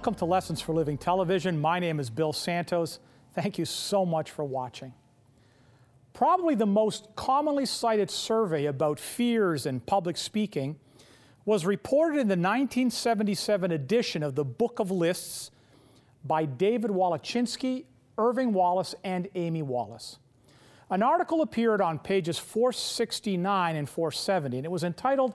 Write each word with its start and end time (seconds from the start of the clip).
Welcome 0.00 0.14
to 0.14 0.24
Lessons 0.24 0.62
for 0.62 0.72
Living 0.74 0.96
Television. 0.96 1.60
My 1.60 1.78
name 1.78 2.00
is 2.00 2.08
Bill 2.08 2.32
Santos. 2.32 3.00
Thank 3.34 3.58
you 3.58 3.66
so 3.66 4.06
much 4.06 4.30
for 4.30 4.46
watching. 4.46 4.94
Probably 6.14 6.54
the 6.54 6.64
most 6.64 7.08
commonly 7.16 7.66
cited 7.66 8.10
survey 8.10 8.64
about 8.64 8.98
fears 8.98 9.66
and 9.66 9.84
public 9.84 10.16
speaking 10.16 10.76
was 11.44 11.66
reported 11.66 12.14
in 12.14 12.28
the 12.28 12.32
1977 12.32 13.72
edition 13.72 14.22
of 14.22 14.36
the 14.36 14.42
Book 14.42 14.78
of 14.78 14.90
Lists 14.90 15.50
by 16.24 16.46
David 16.46 16.90
Wallechinsky, 16.90 17.84
Irving 18.16 18.54
Wallace, 18.54 18.94
and 19.04 19.28
Amy 19.34 19.60
Wallace. 19.60 20.18
An 20.88 21.02
article 21.02 21.42
appeared 21.42 21.82
on 21.82 21.98
pages 21.98 22.38
469 22.38 23.76
and 23.76 23.86
470, 23.86 24.56
and 24.56 24.64
it 24.64 24.70
was 24.70 24.82
entitled 24.82 25.34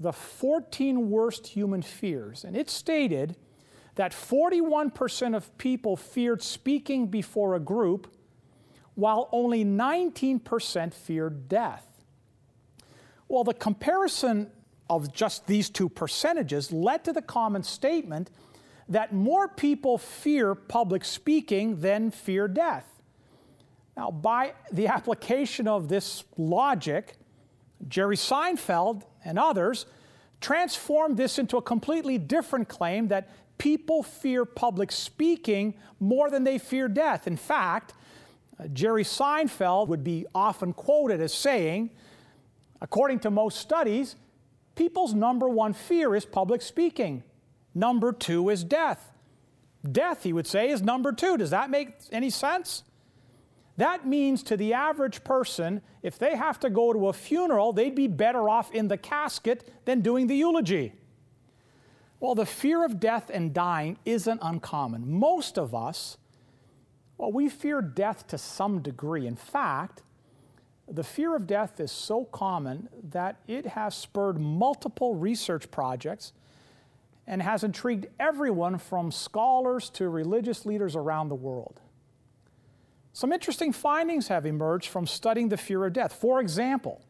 The 0.00 0.14
14 0.14 1.10
Worst 1.10 1.48
Human 1.48 1.82
Fears. 1.82 2.42
And 2.42 2.56
it 2.56 2.70
stated 2.70 3.36
that 3.94 4.12
41% 4.12 5.36
of 5.36 5.56
people 5.58 5.96
feared 5.96 6.42
speaking 6.42 7.08
before 7.08 7.54
a 7.54 7.60
group, 7.60 8.12
while 8.94 9.28
only 9.32 9.64
19% 9.64 10.94
feared 10.94 11.48
death. 11.48 11.86
Well, 13.28 13.44
the 13.44 13.54
comparison 13.54 14.50
of 14.90 15.12
just 15.12 15.46
these 15.46 15.70
two 15.70 15.88
percentages 15.88 16.72
led 16.72 17.04
to 17.04 17.12
the 17.12 17.22
common 17.22 17.62
statement 17.62 18.30
that 18.88 19.14
more 19.14 19.48
people 19.48 19.96
fear 19.96 20.54
public 20.54 21.04
speaking 21.04 21.80
than 21.80 22.10
fear 22.10 22.46
death. 22.48 22.86
Now, 23.96 24.10
by 24.10 24.54
the 24.70 24.86
application 24.96 25.66
of 25.68 25.88
this 25.88 26.24
logic, 26.36 27.14
Jerry 27.88 28.16
Seinfeld 28.16 29.02
and 29.24 29.38
others 29.38 29.86
transformed 30.40 31.16
this 31.16 31.38
into 31.38 31.56
a 31.56 31.62
completely 31.62 32.18
different 32.18 32.68
claim 32.68 33.08
that 33.08 33.30
people 33.62 34.02
fear 34.02 34.44
public 34.44 34.90
speaking 34.90 35.72
more 36.00 36.28
than 36.28 36.42
they 36.42 36.58
fear 36.58 36.88
death. 36.88 37.28
In 37.28 37.36
fact, 37.36 37.94
uh, 38.58 38.66
Jerry 38.66 39.04
Seinfeld 39.04 39.86
would 39.86 40.02
be 40.02 40.26
often 40.34 40.72
quoted 40.72 41.20
as 41.20 41.32
saying, 41.32 41.90
according 42.80 43.20
to 43.20 43.30
most 43.30 43.60
studies, 43.60 44.16
people's 44.74 45.14
number 45.14 45.48
one 45.48 45.74
fear 45.74 46.16
is 46.16 46.24
public 46.24 46.60
speaking. 46.60 47.22
Number 47.72 48.12
two 48.12 48.48
is 48.48 48.64
death. 48.64 49.12
Death, 49.88 50.24
he 50.24 50.32
would 50.32 50.48
say, 50.48 50.70
is 50.70 50.82
number 50.82 51.12
two. 51.12 51.36
Does 51.36 51.50
that 51.50 51.70
make 51.70 51.90
any 52.10 52.30
sense? 52.30 52.82
That 53.76 54.04
means 54.04 54.42
to 54.44 54.56
the 54.56 54.74
average 54.74 55.22
person, 55.22 55.82
if 56.02 56.18
they 56.18 56.34
have 56.34 56.58
to 56.60 56.68
go 56.68 56.92
to 56.92 57.06
a 57.06 57.12
funeral, 57.12 57.72
they'd 57.72 57.94
be 57.94 58.08
better 58.08 58.48
off 58.48 58.72
in 58.72 58.88
the 58.88 58.98
casket 58.98 59.72
than 59.84 60.00
doing 60.00 60.26
the 60.26 60.34
eulogy. 60.34 60.94
Well, 62.22 62.36
the 62.36 62.46
fear 62.46 62.84
of 62.84 63.00
death 63.00 63.32
and 63.34 63.52
dying 63.52 63.98
isn't 64.04 64.38
uncommon. 64.40 65.10
Most 65.10 65.58
of 65.58 65.74
us, 65.74 66.18
well, 67.18 67.32
we 67.32 67.48
fear 67.48 67.82
death 67.82 68.28
to 68.28 68.38
some 68.38 68.80
degree. 68.80 69.26
In 69.26 69.34
fact, 69.34 70.04
the 70.88 71.02
fear 71.02 71.34
of 71.34 71.48
death 71.48 71.80
is 71.80 71.90
so 71.90 72.26
common 72.26 72.88
that 73.10 73.40
it 73.48 73.66
has 73.66 73.96
spurred 73.96 74.38
multiple 74.38 75.16
research 75.16 75.68
projects 75.72 76.32
and 77.26 77.42
has 77.42 77.64
intrigued 77.64 78.06
everyone 78.20 78.78
from 78.78 79.10
scholars 79.10 79.90
to 79.90 80.08
religious 80.08 80.64
leaders 80.64 80.94
around 80.94 81.28
the 81.28 81.34
world. 81.34 81.80
Some 83.12 83.32
interesting 83.32 83.72
findings 83.72 84.28
have 84.28 84.46
emerged 84.46 84.86
from 84.86 85.08
studying 85.08 85.48
the 85.48 85.56
fear 85.56 85.86
of 85.86 85.92
death. 85.92 86.12
For 86.12 86.40
example, 86.40 87.02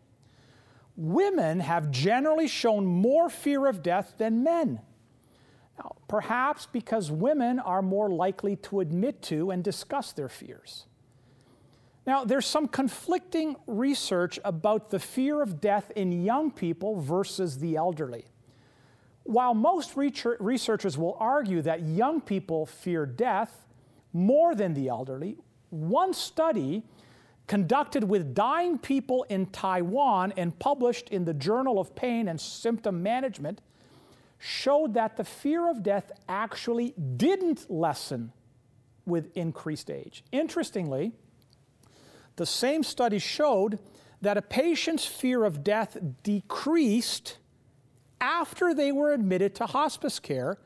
women 0.97 1.61
have 1.61 1.91
generally 1.91 2.49
shown 2.49 2.87
more 2.87 3.29
fear 3.29 3.67
of 3.67 3.83
death 3.83 4.15
than 4.17 4.43
men. 4.43 4.81
Perhaps 6.09 6.67
because 6.67 7.11
women 7.11 7.59
are 7.59 7.81
more 7.81 8.11
likely 8.11 8.57
to 8.57 8.81
admit 8.81 9.23
to 9.23 9.51
and 9.51 9.65
discuss 9.65 10.13
their 10.13 10.29
fears. 10.29 10.87
Now, 12.07 12.25
there's 12.25 12.47
some 12.47 12.69
conflicting 12.69 13.57
research 13.67 14.39
about 14.45 14.91
the 14.91 14.99
fear 14.99 15.41
of 15.41 15.61
death 15.61 15.91
in 15.97 16.25
young 16.25 16.51
people 16.51 17.01
versus 17.01 17.59
the 17.59 17.77
elderly. 17.77 18.27
While 19.23 19.55
most 19.55 19.97
researchers 19.97 20.99
will 20.99 21.17
argue 21.21 21.63
that 21.63 21.83
young 21.83 22.21
people 22.21 22.67
fear 22.67 23.07
death 23.07 23.67
more 24.13 24.55
than 24.55 24.75
the 24.75 24.89
elderly, 24.89 25.39
one 25.71 26.13
study 26.13 26.83
conducted 27.47 28.05
with 28.05 28.35
dying 28.35 28.79
people 28.79 29.25
in 29.29 29.47
Taiwan 29.47 30.33
and 30.37 30.59
published 30.59 31.09
in 31.09 31.25
the 31.25 31.35
Journal 31.35 31.79
of 31.79 31.95
Pain 31.95 32.29
and 32.29 32.41
Symptom 32.41 33.03
Management 33.03 33.61
showed 34.45 34.95
that 34.95 35.17
the 35.17 35.23
fear 35.23 35.71
of 35.71 35.85
death 35.85 36.11
actually 36.29 36.93
didn't 37.17 37.71
lessen 37.71 38.33
with 39.07 39.31
increased 39.37 39.89
age. 39.89 40.25
Interestingly, 40.33 41.13
the 42.35 42.45
same 42.45 42.83
study 42.83 43.21
showed 43.21 43.79
that 44.21 44.37
a 44.37 44.43
patient's 44.43 45.07
fear 45.07 45.45
of 45.45 45.63
death 45.63 45.97
decreased 46.25 47.39
after 48.21 48.75
they 48.75 48.91
were 48.91 49.13
admitted 49.13 49.55
to 49.55 49.67
hospice 49.67 50.19
care, 50.19 50.59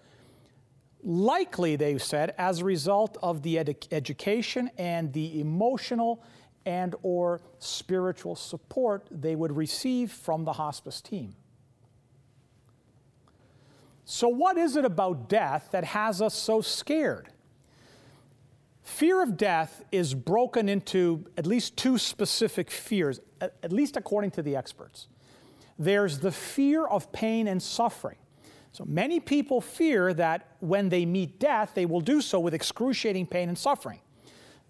likely, 1.02 1.76
they 1.76 1.98
said, 1.98 2.34
as 2.38 2.60
a 2.60 2.64
result 2.64 3.18
of 3.22 3.42
the 3.42 3.58
ed- 3.58 3.86
education 3.92 4.70
and 4.78 5.12
the 5.12 5.38
emotional 5.38 6.24
and 6.64 6.94
or 7.02 7.42
spiritual 7.58 8.36
support 8.36 9.06
they 9.10 9.36
would 9.36 9.54
receive 9.54 10.10
from 10.10 10.44
the 10.44 10.54
hospice 10.54 11.02
team. 11.02 11.34
So, 14.08 14.28
what 14.28 14.56
is 14.56 14.76
it 14.76 14.84
about 14.84 15.28
death 15.28 15.70
that 15.72 15.82
has 15.82 16.22
us 16.22 16.32
so 16.32 16.60
scared? 16.60 17.28
Fear 18.84 19.20
of 19.20 19.36
death 19.36 19.84
is 19.90 20.14
broken 20.14 20.68
into 20.68 21.26
at 21.36 21.44
least 21.44 21.76
two 21.76 21.98
specific 21.98 22.70
fears, 22.70 23.18
at 23.40 23.72
least 23.72 23.96
according 23.96 24.30
to 24.30 24.42
the 24.42 24.54
experts. 24.54 25.08
There's 25.76 26.20
the 26.20 26.30
fear 26.30 26.86
of 26.86 27.10
pain 27.10 27.48
and 27.48 27.60
suffering. 27.60 28.16
So 28.70 28.84
many 28.84 29.18
people 29.18 29.60
fear 29.60 30.14
that 30.14 30.54
when 30.60 30.88
they 30.88 31.04
meet 31.04 31.40
death, 31.40 31.72
they 31.74 31.84
will 31.84 32.00
do 32.00 32.20
so 32.20 32.38
with 32.38 32.54
excruciating 32.54 33.26
pain 33.26 33.48
and 33.48 33.58
suffering. 33.58 33.98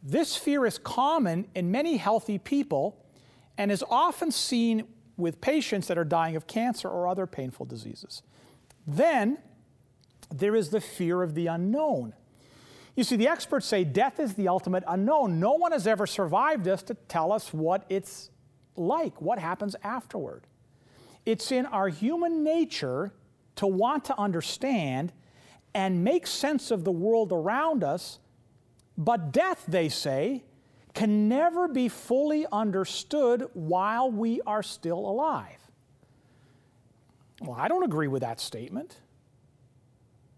This 0.02 0.34
fear 0.34 0.64
is 0.64 0.78
common 0.78 1.46
in 1.54 1.70
many 1.70 1.98
healthy 1.98 2.38
people 2.38 3.04
and 3.58 3.70
is 3.70 3.84
often 3.90 4.32
seen 4.32 4.84
with 5.18 5.42
patients 5.42 5.88
that 5.88 5.98
are 5.98 6.04
dying 6.04 6.36
of 6.36 6.46
cancer 6.46 6.88
or 6.88 7.06
other 7.06 7.26
painful 7.26 7.66
diseases. 7.66 8.22
Then 8.86 9.38
there 10.32 10.54
is 10.54 10.70
the 10.70 10.80
fear 10.80 11.22
of 11.22 11.34
the 11.34 11.46
unknown. 11.46 12.14
You 12.94 13.04
see, 13.04 13.16
the 13.16 13.28
experts 13.28 13.66
say 13.66 13.84
death 13.84 14.18
is 14.18 14.34
the 14.34 14.48
ultimate 14.48 14.84
unknown. 14.88 15.38
No 15.38 15.52
one 15.52 15.72
has 15.72 15.86
ever 15.86 16.06
survived 16.06 16.64
this 16.64 16.82
to 16.84 16.94
tell 16.94 17.32
us 17.32 17.52
what 17.52 17.84
it's 17.88 18.30
like, 18.74 19.20
what 19.20 19.38
happens 19.38 19.76
afterward. 19.82 20.46
It's 21.26 21.52
in 21.52 21.66
our 21.66 21.88
human 21.88 22.42
nature 22.42 23.12
to 23.56 23.66
want 23.66 24.04
to 24.06 24.18
understand 24.18 25.12
and 25.74 26.02
make 26.04 26.26
sense 26.26 26.70
of 26.70 26.84
the 26.84 26.92
world 26.92 27.32
around 27.32 27.84
us, 27.84 28.18
but 28.96 29.32
death, 29.32 29.64
they 29.68 29.90
say, 29.90 30.44
can 30.94 31.28
never 31.28 31.68
be 31.68 31.88
fully 31.88 32.46
understood 32.50 33.46
while 33.52 34.10
we 34.10 34.40
are 34.46 34.62
still 34.62 34.98
alive. 34.98 35.65
Well, 37.40 37.56
I 37.58 37.68
don't 37.68 37.82
agree 37.82 38.08
with 38.08 38.22
that 38.22 38.40
statement 38.40 38.98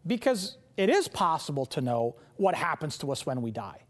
because 0.07 0.57
it 0.77 0.91
is 0.91 1.09
possible 1.09 1.67
to 1.67 1.81
know 1.81 2.17
what 2.37 2.55
happens 2.55 2.99
to 2.99 3.13
us 3.13 3.27
when 3.27 3.43
we 3.43 3.51
die. 3.51 3.83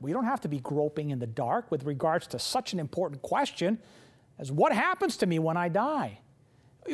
We 0.00 0.12
don't 0.12 0.24
have 0.24 0.40
to 0.42 0.48
be 0.48 0.60
groping 0.60 1.10
in 1.10 1.18
the 1.18 1.26
dark 1.26 1.70
with 1.70 1.84
regards 1.84 2.26
to 2.28 2.38
such 2.38 2.72
an 2.72 2.78
important 2.78 3.22
question 3.22 3.78
as 4.38 4.52
what 4.52 4.72
happens 4.72 5.16
to 5.18 5.26
me 5.26 5.38
when 5.38 5.56
I 5.56 5.68
die. 5.68 6.20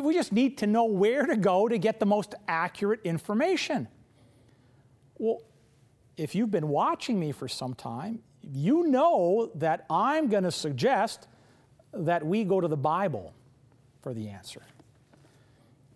We 0.02 0.14
just 0.14 0.32
need 0.32 0.58
to 0.58 0.66
know 0.66 0.86
where 0.86 1.26
to 1.26 1.36
go 1.36 1.68
to 1.68 1.76
get 1.78 2.00
the 2.00 2.06
most 2.06 2.34
accurate 2.48 3.00
information. 3.04 3.88
Well, 5.18 5.42
if 6.16 6.34
you've 6.34 6.50
been 6.50 6.68
watching 6.68 7.20
me 7.20 7.32
for 7.32 7.48
some 7.48 7.74
time, 7.74 8.20
you 8.42 8.84
know 8.84 9.50
that 9.56 9.84
I'm 9.90 10.28
going 10.28 10.44
to 10.44 10.50
suggest 10.50 11.26
that 11.92 12.24
we 12.24 12.44
go 12.44 12.60
to 12.60 12.68
the 12.68 12.76
Bible 12.76 13.34
for 14.04 14.12
the 14.12 14.28
answer. 14.28 14.60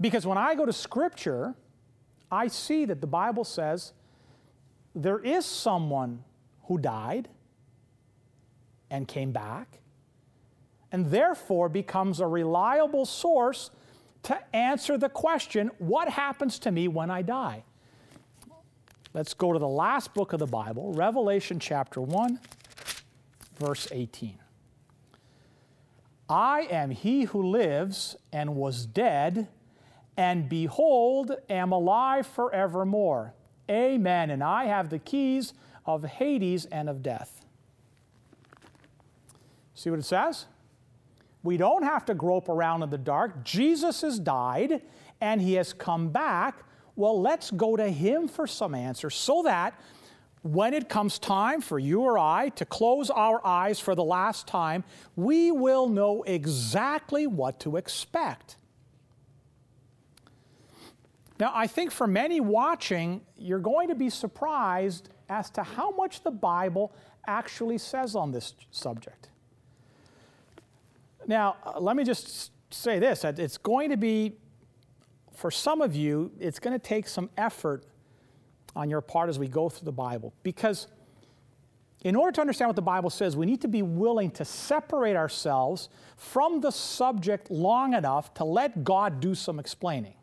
Because 0.01 0.27
when 0.27 0.39
I 0.39 0.55
go 0.55 0.65
to 0.65 0.73
Scripture, 0.73 1.55
I 2.33 2.49
see 2.49 2.87
that 2.87 3.03
the 3.03 3.07
Bible 3.07 3.45
says 3.45 3.93
there 4.95 5.19
is 5.19 5.45
someone 5.45 6.25
who 6.65 6.79
died 6.79 7.29
and 8.91 9.07
came 9.07 9.31
back, 9.31 9.81
and 10.91 11.11
therefore 11.11 11.69
becomes 11.69 12.21
a 12.21 12.27
reliable 12.27 13.05
source 13.05 13.71
to 14.23 14.57
answer 14.57 14.97
the 14.97 15.11
question 15.11 15.71
what 15.77 16.09
happens 16.09 16.59
to 16.61 16.71
me 16.71 16.89
when 16.89 17.11
I 17.11 17.21
die? 17.21 17.63
Let's 19.13 19.35
go 19.35 19.53
to 19.53 19.59
the 19.59 19.69
last 19.69 20.15
book 20.15 20.33
of 20.33 20.39
the 20.39 20.47
Bible, 20.47 20.95
Revelation 20.95 21.61
chapter 21.61 22.01
1, 22.01 22.41
verse 23.59 23.87
18. 23.93 24.39
I 26.29 26.63
am 26.71 26.91
he 26.91 27.25
who 27.25 27.43
lives 27.43 28.17
and 28.33 28.55
was 28.57 28.87
dead 28.87 29.49
and 30.19 30.49
behold, 30.49 31.31
am 31.49 31.71
alive 31.71 32.27
forevermore. 32.27 33.35
Amen. 33.71 34.31
And 34.31 34.43
I 34.43 34.65
have 34.65 34.91
the 34.91 34.99
keys 34.99 35.55
of 35.87 36.03
Hades 36.05 36.67
and 36.67 36.89
of 36.89 37.05
death. 37.05 37.45
See 39.75 39.91
what 39.91 40.01
it 40.01 40.05
says? 40.05 40.47
We 41.45 41.57
don't 41.57 41.85
have 41.85 42.05
to 42.07 42.15
grope 42.15 42.49
around 42.49 42.83
in 42.83 42.91
the 42.91 42.99
dark. 42.99 43.45
Jesus 43.45 44.01
has 44.01 44.19
died 44.19 44.83
and 45.21 45.41
he 45.41 45.55
has 45.55 45.73
come 45.73 46.09
back. 46.09 46.65
Well, 46.97 47.21
let's 47.21 47.53
go 47.53 47.77
to 47.77 47.89
him 47.89 48.27
for 48.27 48.49
some 48.49 48.75
answers 48.75 49.15
so 49.15 49.43
that 49.45 49.81
when 50.43 50.75
it 50.75 50.89
comes 50.89 51.19
time 51.19 51.61
for 51.61 51.79
you 51.79 52.01
or 52.01 52.19
I 52.19 52.51
to 52.51 52.65
close 52.65 53.11
our 53.11 53.45
eyes 53.45 53.81
for 53.81 53.95
the 53.95 54.05
last 54.05 54.47
time, 54.47 54.85
we 55.17 55.51
will 55.51 55.89
know 55.89 56.23
exactly 56.23 57.27
what 57.27 57.61
to 57.61 57.77
expect. 57.77 58.57
Now, 61.41 61.53
I 61.55 61.67
think 61.67 61.93
for 61.93 62.07
many 62.07 62.41
watching, 62.41 63.21
you're 63.37 63.61
going 63.61 63.89
to 63.89 63.95
be 63.95 64.11
surprised 64.11 65.11
as 65.29 65.51
to 65.51 65.63
how 65.63 65.91
much 65.93 66.23
the 66.23 66.31
Bible 66.31 66.93
actually 67.27 67.79
says 67.79 68.17
on 68.17 68.33
this 68.33 68.55
subject. 68.71 69.29
Now, 71.27 71.57
uh, 71.65 71.79
let 71.79 71.95
me 71.95 72.05
just 72.05 72.51
say 72.71 72.99
this 72.99 73.23
it's 73.25 73.59
going 73.59 73.91
to 73.91 73.97
be, 73.97 74.35
for 75.35 75.51
some 75.51 75.81
of 75.81 75.95
you, 75.95 76.33
it's 76.41 76.59
going 76.59 76.73
to 76.73 76.85
take 76.85 77.07
some 77.07 77.31
effort 77.37 77.85
on 78.79 78.89
your 78.89 79.01
part 79.01 79.29
as 79.29 79.41
we 79.41 79.49
go 79.49 79.69
through 79.69 79.87
the 79.87 79.93
Bible. 79.93 80.33
Because 80.45 80.87
in 82.03 82.15
order 82.15 82.31
to 82.31 82.41
understand 82.41 82.69
what 82.69 82.77
the 82.77 82.83
Bible 82.83 83.11
says, 83.11 83.37
we 83.37 83.45
need 83.45 83.61
to 83.63 83.69
be 83.69 83.83
willing 83.83 84.31
to 84.31 84.45
separate 84.45 85.17
ourselves 85.17 85.89
from 86.17 86.61
the 86.61 86.71
subject 86.71 87.51
long 87.51 87.93
enough 87.93 88.33
to 88.35 88.45
let 88.45 88.85
God 88.85 89.19
do 89.19 89.35
some 89.35 89.59
explaining. 89.59 90.15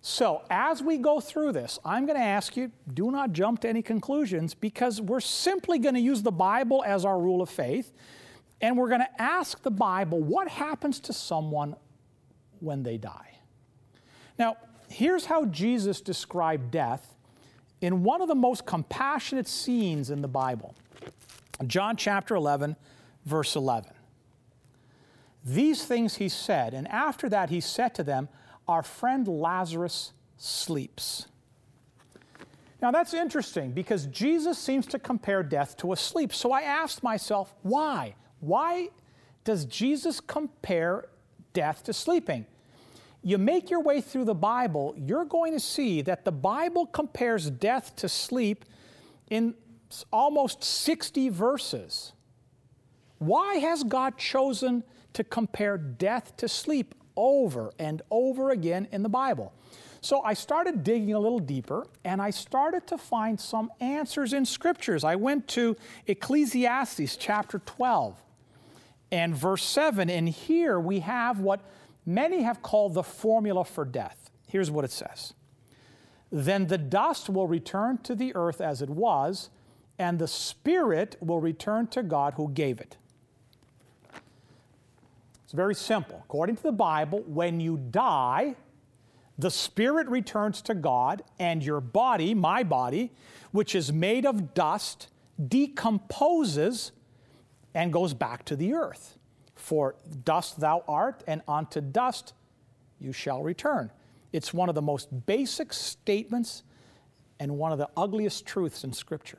So, 0.00 0.42
as 0.48 0.80
we 0.80 0.96
go 0.96 1.20
through 1.20 1.52
this, 1.52 1.78
I'm 1.84 2.06
going 2.06 2.16
to 2.16 2.24
ask 2.24 2.56
you 2.56 2.70
do 2.94 3.10
not 3.10 3.32
jump 3.32 3.60
to 3.62 3.68
any 3.68 3.82
conclusions 3.82 4.54
because 4.54 5.00
we're 5.00 5.20
simply 5.20 5.78
going 5.80 5.96
to 5.96 6.00
use 6.00 6.22
the 6.22 6.30
Bible 6.30 6.84
as 6.86 7.04
our 7.04 7.20
rule 7.20 7.42
of 7.42 7.50
faith. 7.50 7.92
And 8.62 8.78
we're 8.78 8.88
going 8.88 9.00
to 9.00 9.20
ask 9.22 9.62
the 9.62 9.70
Bible 9.70 10.22
what 10.22 10.46
happens 10.48 11.00
to 11.00 11.12
someone 11.12 11.74
when 12.60 12.84
they 12.84 12.96
die. 12.96 13.38
Now, 14.38 14.56
here's 14.88 15.26
how 15.26 15.46
Jesus 15.46 16.00
described 16.00 16.70
death 16.70 17.14
in 17.80 18.02
one 18.02 18.20
of 18.20 18.28
the 18.28 18.34
most 18.34 18.66
compassionate 18.66 19.48
scenes 19.48 20.10
in 20.10 20.22
the 20.22 20.28
Bible 20.28 20.74
John 21.66 21.96
chapter 21.96 22.34
11, 22.34 22.74
verse 23.26 23.54
11. 23.54 23.92
These 25.44 25.84
things 25.84 26.16
he 26.16 26.28
said, 26.28 26.72
and 26.72 26.88
after 26.88 27.28
that 27.28 27.50
he 27.50 27.60
said 27.60 27.94
to 27.96 28.02
them, 28.02 28.28
Our 28.66 28.82
friend 28.82 29.28
Lazarus 29.28 30.12
sleeps. 30.38 31.26
Now 32.80 32.90
that's 32.90 33.12
interesting 33.12 33.72
because 33.72 34.06
Jesus 34.06 34.58
seems 34.58 34.86
to 34.86 34.98
compare 34.98 35.42
death 35.42 35.76
to 35.78 35.92
a 35.92 35.96
sleep. 35.96 36.32
So 36.32 36.52
I 36.52 36.62
asked 36.62 37.02
myself, 37.02 37.54
why? 37.62 38.14
Why 38.40 38.88
does 39.44 39.66
Jesus 39.66 40.20
compare 40.20 41.06
death 41.52 41.84
to 41.84 41.92
sleeping? 41.92 42.46
You 43.22 43.38
make 43.38 43.70
your 43.70 43.80
way 43.80 44.00
through 44.00 44.24
the 44.24 44.34
Bible, 44.34 44.94
you're 44.96 45.24
going 45.24 45.52
to 45.52 45.60
see 45.60 46.02
that 46.02 46.24
the 46.24 46.32
Bible 46.32 46.86
compares 46.86 47.50
death 47.50 47.94
to 47.96 48.08
sleep 48.08 48.64
in 49.28 49.54
almost 50.12 50.64
60 50.64 51.28
verses. 51.28 52.12
Why 53.18 53.56
has 53.56 53.84
God 53.84 54.16
chosen 54.16 54.84
to 55.12 55.24
compare 55.24 55.76
death 55.76 56.36
to 56.38 56.48
sleep 56.48 56.94
over 57.16 57.72
and 57.78 58.00
over 58.10 58.50
again 58.50 58.88
in 58.90 59.02
the 59.02 59.08
Bible? 59.08 59.52
So 60.00 60.22
I 60.22 60.32
started 60.32 60.82
digging 60.82 61.12
a 61.12 61.18
little 61.18 61.38
deeper 61.38 61.86
and 62.04 62.22
I 62.22 62.30
started 62.30 62.86
to 62.86 62.96
find 62.96 63.38
some 63.38 63.70
answers 63.80 64.32
in 64.32 64.46
scriptures. 64.46 65.04
I 65.04 65.16
went 65.16 65.46
to 65.48 65.76
Ecclesiastes 66.06 67.16
chapter 67.16 67.58
12 67.58 68.16
and 69.12 69.34
verse 69.34 69.64
7, 69.64 70.08
and 70.08 70.28
here 70.28 70.78
we 70.78 71.00
have 71.00 71.40
what 71.40 71.60
many 72.06 72.42
have 72.42 72.62
called 72.62 72.94
the 72.94 73.02
formula 73.02 73.64
for 73.64 73.84
death. 73.84 74.30
Here's 74.46 74.70
what 74.70 74.84
it 74.84 74.90
says 74.90 75.34
Then 76.30 76.66
the 76.66 76.78
dust 76.78 77.28
will 77.28 77.46
return 77.46 77.98
to 77.98 78.14
the 78.14 78.34
earth 78.34 78.60
as 78.60 78.82
it 78.82 78.90
was, 78.90 79.50
and 79.98 80.18
the 80.18 80.28
spirit 80.28 81.16
will 81.20 81.40
return 81.40 81.86
to 81.88 82.02
God 82.02 82.34
who 82.34 82.50
gave 82.50 82.80
it. 82.80 82.96
It's 85.44 85.52
very 85.52 85.74
simple. 85.74 86.22
According 86.24 86.56
to 86.56 86.62
the 86.62 86.72
Bible, 86.72 87.24
when 87.26 87.58
you 87.58 87.76
die, 87.76 88.54
the 89.36 89.50
spirit 89.50 90.06
returns 90.08 90.62
to 90.62 90.74
God, 90.74 91.22
and 91.38 91.64
your 91.64 91.80
body, 91.80 92.34
my 92.34 92.62
body, 92.62 93.10
which 93.50 93.74
is 93.74 93.92
made 93.92 94.26
of 94.26 94.54
dust, 94.54 95.08
decomposes 95.48 96.92
and 97.74 97.92
goes 97.92 98.14
back 98.14 98.44
to 98.44 98.56
the 98.56 98.74
earth. 98.74 99.16
For 99.60 99.94
dust 100.24 100.58
thou 100.58 100.82
art, 100.88 101.22
and 101.26 101.42
unto 101.46 101.82
dust 101.82 102.32
you 102.98 103.12
shall 103.12 103.42
return. 103.42 103.90
It's 104.32 104.54
one 104.54 104.70
of 104.70 104.74
the 104.74 104.82
most 104.82 105.26
basic 105.26 105.74
statements 105.74 106.62
and 107.38 107.58
one 107.58 107.70
of 107.70 107.78
the 107.78 107.90
ugliest 107.96 108.46
truths 108.46 108.84
in 108.84 108.92
Scripture. 108.94 109.38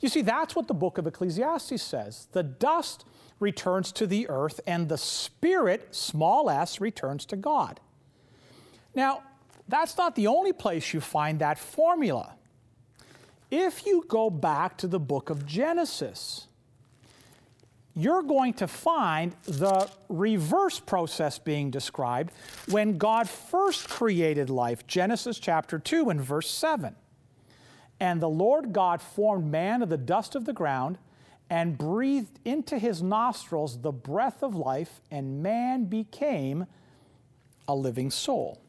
You 0.00 0.08
see, 0.08 0.20
that's 0.20 0.54
what 0.54 0.68
the 0.68 0.74
book 0.74 0.98
of 0.98 1.06
Ecclesiastes 1.06 1.82
says. 1.82 2.28
The 2.32 2.42
dust 2.42 3.06
returns 3.38 3.90
to 3.92 4.06
the 4.06 4.28
earth, 4.28 4.60
and 4.66 4.88
the 4.88 4.98
spirit, 4.98 5.94
small 5.94 6.50
s, 6.50 6.78
returns 6.78 7.24
to 7.26 7.36
God. 7.36 7.80
Now, 8.94 9.22
that's 9.66 9.96
not 9.96 10.14
the 10.14 10.26
only 10.26 10.52
place 10.52 10.92
you 10.92 11.00
find 11.00 11.38
that 11.38 11.58
formula. 11.58 12.34
If 13.50 13.86
you 13.86 14.04
go 14.06 14.28
back 14.28 14.76
to 14.78 14.86
the 14.86 15.00
book 15.00 15.30
of 15.30 15.46
Genesis, 15.46 16.48
you're 17.94 18.22
going 18.22 18.54
to 18.54 18.68
find 18.68 19.34
the 19.44 19.90
reverse 20.08 20.78
process 20.78 21.38
being 21.38 21.70
described 21.70 22.32
when 22.68 22.98
God 22.98 23.28
first 23.28 23.88
created 23.88 24.48
life. 24.48 24.86
Genesis 24.86 25.38
chapter 25.38 25.78
2 25.78 26.10
and 26.10 26.20
verse 26.20 26.50
7. 26.50 26.94
And 27.98 28.22
the 28.22 28.28
Lord 28.28 28.72
God 28.72 29.02
formed 29.02 29.50
man 29.50 29.82
of 29.82 29.88
the 29.88 29.98
dust 29.98 30.34
of 30.34 30.44
the 30.44 30.52
ground 30.52 30.98
and 31.50 31.76
breathed 31.76 32.38
into 32.44 32.78
his 32.78 33.02
nostrils 33.02 33.80
the 33.80 33.90
breath 33.90 34.44
of 34.44 34.54
life, 34.54 35.00
and 35.10 35.42
man 35.42 35.84
became 35.84 36.64
a 37.66 37.74
living 37.74 38.08
soul. 38.08 38.62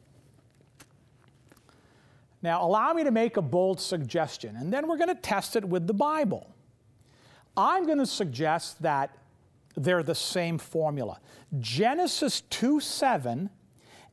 Now, 2.42 2.66
allow 2.66 2.92
me 2.92 3.04
to 3.04 3.12
make 3.12 3.36
a 3.36 3.42
bold 3.42 3.80
suggestion, 3.80 4.56
and 4.56 4.72
then 4.72 4.88
we're 4.88 4.96
going 4.96 5.08
to 5.08 5.14
test 5.14 5.54
it 5.54 5.64
with 5.64 5.86
the 5.86 5.94
Bible. 5.94 6.51
I'm 7.56 7.86
going 7.86 7.98
to 7.98 8.06
suggest 8.06 8.82
that 8.82 9.16
they're 9.76 10.02
the 10.02 10.14
same 10.14 10.58
formula. 10.58 11.20
Genesis 11.58 12.42
2 12.42 12.80
7 12.80 13.50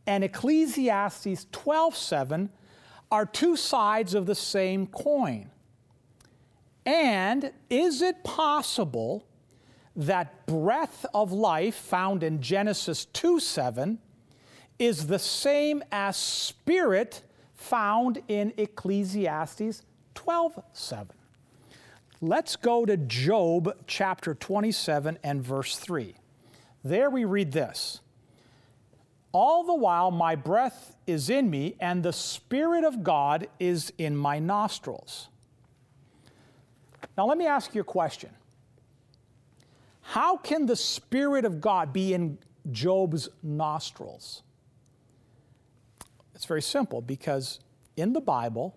and 0.08 0.24
Ecclesiastes 0.24 1.48
12 1.51 1.96
7 1.96 2.50
are 3.12 3.25
two 3.25 3.55
sides 3.55 4.13
of 4.13 4.25
the 4.25 4.36
same 4.36 4.88
coin. 4.88 5.50
And 6.86 7.51
is 7.69 8.01
it 8.01 8.24
possible 8.24 9.25
that 9.96 10.46
breath 10.46 11.05
of 11.13 11.31
life 11.31 11.75
found 11.75 12.24
in 12.24 12.41
Genesis 12.41 13.05
2 13.05 13.39
7 13.39 14.00
is 14.77 15.08
the 15.08 15.19
same 15.19 15.84
as 15.91 16.15
spirit 16.15 17.22
found 17.53 18.22
in 18.27 18.53
Ecclesiastes 18.58 19.84
12 20.15 20.63
7? 20.74 21.19
Let's 22.22 22.58
go 22.58 22.86
to 22.86 22.98
Job 22.98 23.78
chapter 23.88 24.34
27 24.34 25.20
and 25.24 25.42
verse 25.42 25.78
3. 25.78 26.16
There 26.84 27.10
we 27.10 27.24
read 27.24 27.54
this 27.54 28.02
All 29.32 29.64
the 29.64 29.74
while 29.74 30.12
my 30.12 30.36
breath 30.36 30.98
is 31.08 31.30
in 31.30 31.50
me, 31.50 31.76
and 31.80 32.04
the 32.04 32.12
Spirit 32.12 32.84
of 32.84 33.04
God 33.04 33.48
is 33.58 33.94
in 33.98 34.18
my 34.18 34.38
nostrils. 34.38 35.30
Now, 37.18 37.26
let 37.26 37.38
me 37.38 37.48
ask 37.48 37.74
you 37.74 37.82
a 37.82 37.86
question. 37.86 38.32
How 40.02 40.36
can 40.36 40.66
the 40.66 40.76
Spirit 40.76 41.46
of 41.46 41.62
God 41.62 41.94
be 41.94 42.14
in 42.14 42.38
Job's 42.70 43.30
nostrils? 43.42 44.44
It's 46.36 46.46
very 46.46 46.62
simple 46.62 47.00
because 47.02 47.62
in 47.96 48.12
the 48.12 48.22
Bible, 48.22 48.76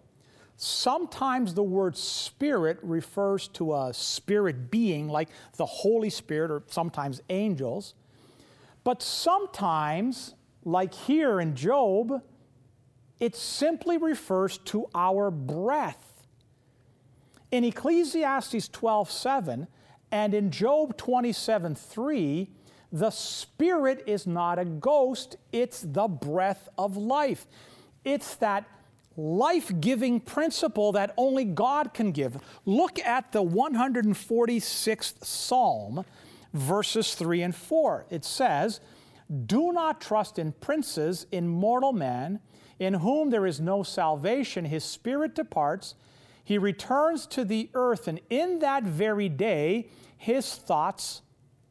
Sometimes 0.57 1.55
the 1.55 1.63
word 1.63 1.97
spirit 1.97 2.79
refers 2.83 3.49
to 3.49 3.75
a 3.75 3.93
spirit 3.93 4.71
being 4.71 5.09
like 5.09 5.29
the 5.57 5.67
Holy 5.67 6.11
Spirit 6.11 6.51
or 6.51 6.63
sometimes 6.69 7.21
angels. 7.31 7.95
But 8.85 9.03
sometimes, 9.03 10.35
like 10.65 10.95
here 10.95 11.41
in 11.41 11.55
Job, 11.55 12.23
it 13.21 13.37
simply 13.37 13.99
refers 13.99 14.59
to 14.59 14.87
our 14.95 15.31
breath. 15.31 16.27
In 17.51 17.65
Ecclesiastes 17.65 18.69
12 18.69 19.11
7 19.11 19.67
and 20.11 20.35
in 20.35 20.51
Job 20.51 20.97
27 20.97 21.75
3, 21.75 22.51
the 22.93 23.11
spirit 23.11 24.05
is 24.07 24.27
not 24.27 24.59
a 24.59 24.65
ghost, 24.65 25.37
it's 25.53 25.81
the 25.81 26.09
breath 26.09 26.69
of 26.77 26.97
life. 26.97 27.47
It's 28.05 28.35
that 28.37 28.65
life 29.17 29.71
giving 29.81 30.21
principle 30.21 30.93
that 30.93 31.15
only 31.17 31.45
God 31.45 31.95
can 31.95 32.13
give. 32.13 32.37
Look 32.65 32.99
at 33.01 33.33
the 33.33 33.43
146th 33.43 35.25
Psalm, 35.25 36.05
verses 36.53 37.15
3 37.15 37.43
and 37.43 37.55
4. 37.55 38.07
It 38.11 38.25
says, 38.25 38.81
Do 39.47 39.73
not 39.73 40.01
trust 40.01 40.39
in 40.39 40.53
princes, 40.53 41.27
in 41.31 41.49
mortal 41.49 41.93
man, 41.93 42.41
in 42.79 42.95
whom 42.95 43.31
there 43.31 43.47
is 43.47 43.61
no 43.61 43.83
salvation. 43.83 44.65
His 44.65 44.85
spirit 44.85 45.35
departs, 45.35 45.95
he 46.45 46.59
returns 46.59 47.27
to 47.29 47.45
the 47.45 47.71
earth, 47.75 48.09
and 48.09 48.21
in 48.31 48.59
that 48.61 48.83
very 48.83 49.29
day 49.29 49.89
his 50.17 50.55
thoughts 50.55 51.23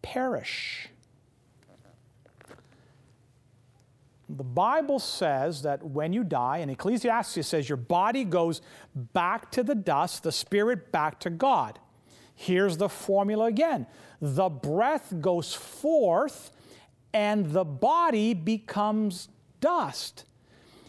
perish. 0.01 0.90
The 4.41 4.45
Bible 4.45 4.97
says 4.97 5.61
that 5.61 5.83
when 5.83 6.13
you 6.13 6.23
die, 6.23 6.57
and 6.57 6.71
Ecclesiastes 6.71 7.45
says 7.45 7.69
your 7.69 7.77
body 7.77 8.23
goes 8.23 8.63
back 8.95 9.51
to 9.51 9.61
the 9.61 9.75
dust, 9.75 10.23
the 10.23 10.31
spirit 10.31 10.91
back 10.91 11.19
to 11.19 11.29
God. 11.29 11.77
Here's 12.33 12.77
the 12.77 12.89
formula 12.89 13.45
again 13.45 13.85
the 14.19 14.49
breath 14.49 15.13
goes 15.21 15.53
forth, 15.53 16.49
and 17.13 17.51
the 17.51 17.63
body 17.63 18.33
becomes 18.33 19.29
dust. 19.59 20.25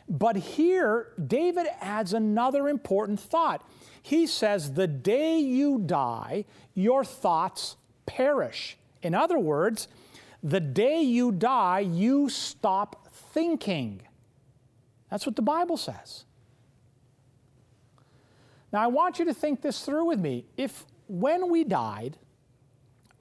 But 0.09 0.37
here, 0.37 1.09
David 1.23 1.66
adds 1.82 2.14
another 2.14 2.71
important 2.71 3.21
thought. 3.21 3.68
He 4.00 4.26
says, 4.26 4.73
The 4.73 4.87
day 4.87 5.40
you 5.40 5.78
die, 5.78 6.47
your 6.73 7.04
thoughts 7.04 7.76
perish. 8.06 8.78
In 9.02 9.14
other 9.14 9.38
words, 9.38 9.88
the 10.42 10.61
day 10.61 11.02
you 11.02 11.32
die, 11.32 11.80
you 11.80 12.30
stop 12.30 13.01
thinking. 13.33 14.03
That's 15.11 15.27
what 15.27 15.37
the 15.37 15.43
Bible 15.43 15.77
says. 15.77 16.25
Now, 18.73 18.81
I 18.81 18.87
want 18.87 19.19
you 19.19 19.27
to 19.27 19.35
think 19.35 19.61
this 19.61 19.85
through 19.85 20.07
with 20.07 20.19
me. 20.19 20.47
If 20.57 20.87
when 21.07 21.51
we 21.51 21.65
died, 21.65 22.17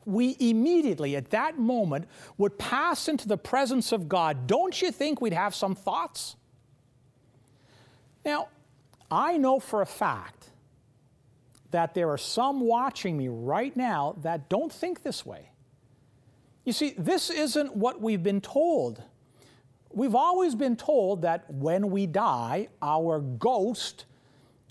we 0.06 0.36
immediately 0.40 1.16
at 1.16 1.30
that 1.32 1.60
moment 1.60 2.08
would 2.38 2.58
pass 2.58 3.08
into 3.08 3.28
the 3.28 3.38
presence 3.38 3.92
of 3.92 4.08
God, 4.08 4.48
don't 4.48 4.82
you 4.82 4.92
think 4.92 5.22
we'd 5.22 5.34
have 5.34 5.54
some 5.54 5.76
thoughts? 5.76 6.36
Now, 8.24 8.48
I 9.10 9.38
know 9.38 9.60
for 9.60 9.82
a 9.82 9.86
fact 9.86 10.48
that 11.72 11.94
there 11.94 12.10
are 12.10 12.18
some 12.18 12.62
watching 12.62 13.18
me 13.18 13.28
right 13.28 13.76
now 13.76 14.16
that 14.22 14.50
don't 14.50 14.72
think 14.72 15.04
this 15.04 15.26
way. 15.26 15.52
You 16.64 16.74
see, 16.74 16.94
this 16.98 17.30
isn't 17.30 17.76
what 17.76 18.02
we've 18.02 18.22
been 18.22 18.42
told 18.42 19.04
We've 19.94 20.16
always 20.16 20.56
been 20.56 20.76
told 20.76 21.24
that 21.24 21.50
when 21.52 21.92
we 21.92 22.08
die, 22.08 22.70
our 22.82 23.20
ghost 23.20 24.06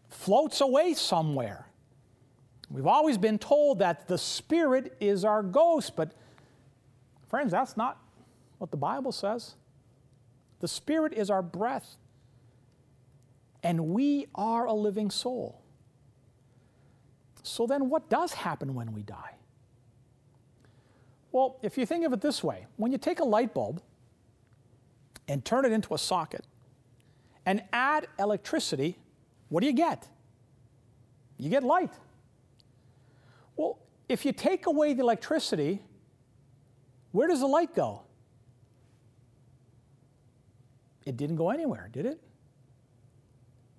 floats 0.09 0.61
away 0.61 0.95
somewhere. 0.95 1.67
We've 2.71 2.87
always 2.87 3.19
been 3.19 3.39
told 3.39 3.81
that 3.81 4.07
the 4.07 4.17
spirit 4.19 4.97
is 5.01 5.25
our 5.25 5.43
ghost, 5.43 5.97
but 5.97 6.13
friends, 7.29 7.51
that's 7.51 7.77
not 7.77 7.99
what 8.59 8.71
the 8.71 8.77
Bible 8.77 9.13
says. 9.13 9.55
The 10.61 10.69
spirit 10.69 11.13
is 11.13 11.31
our 11.31 11.43
breath, 11.43 11.97
and 13.63 13.89
we 13.89 14.27
are 14.35 14.67
a 14.67 14.73
living 14.73 15.11
soul. 15.11 15.61
So 17.43 17.67
then, 17.67 17.89
what 17.89 18.09
does 18.09 18.35
happen 18.35 18.75
when 18.75 18.93
we 18.93 19.03
die? 19.03 19.35
Well, 21.33 21.59
if 21.63 21.79
you 21.79 21.87
think 21.87 22.05
of 22.05 22.13
it 22.13 22.21
this 22.21 22.45
way, 22.45 22.67
when 22.77 22.93
you 22.93 22.99
take 22.99 23.21
a 23.21 23.25
light 23.25 23.55
bulb 23.55 23.81
and 25.31 25.45
turn 25.45 25.65
it 25.65 25.71
into 25.71 25.95
a 25.95 25.99
socket 25.99 26.45
and 27.47 27.63
add 27.73 28.09
electricity, 28.19 28.99
what 29.49 29.61
do 29.61 29.69
you 29.69 29.73
get? 29.73 30.09
You 31.39 31.49
get 31.49 31.63
light. 31.63 31.93
Well, 33.57 33.79
if 34.09 34.25
you 34.25 34.33
take 34.33 34.67
away 34.67 34.93
the 34.93 35.03
electricity, 35.03 35.83
where 37.13 37.29
does 37.29 37.41
the 37.41 37.47
light 37.47 37.77
go? 37.77 38.03
It 41.07 41.17
didn't 41.17 41.37
go 41.37 41.51
anywhere, 41.51 41.89
did 41.93 42.07
it? 42.07 42.21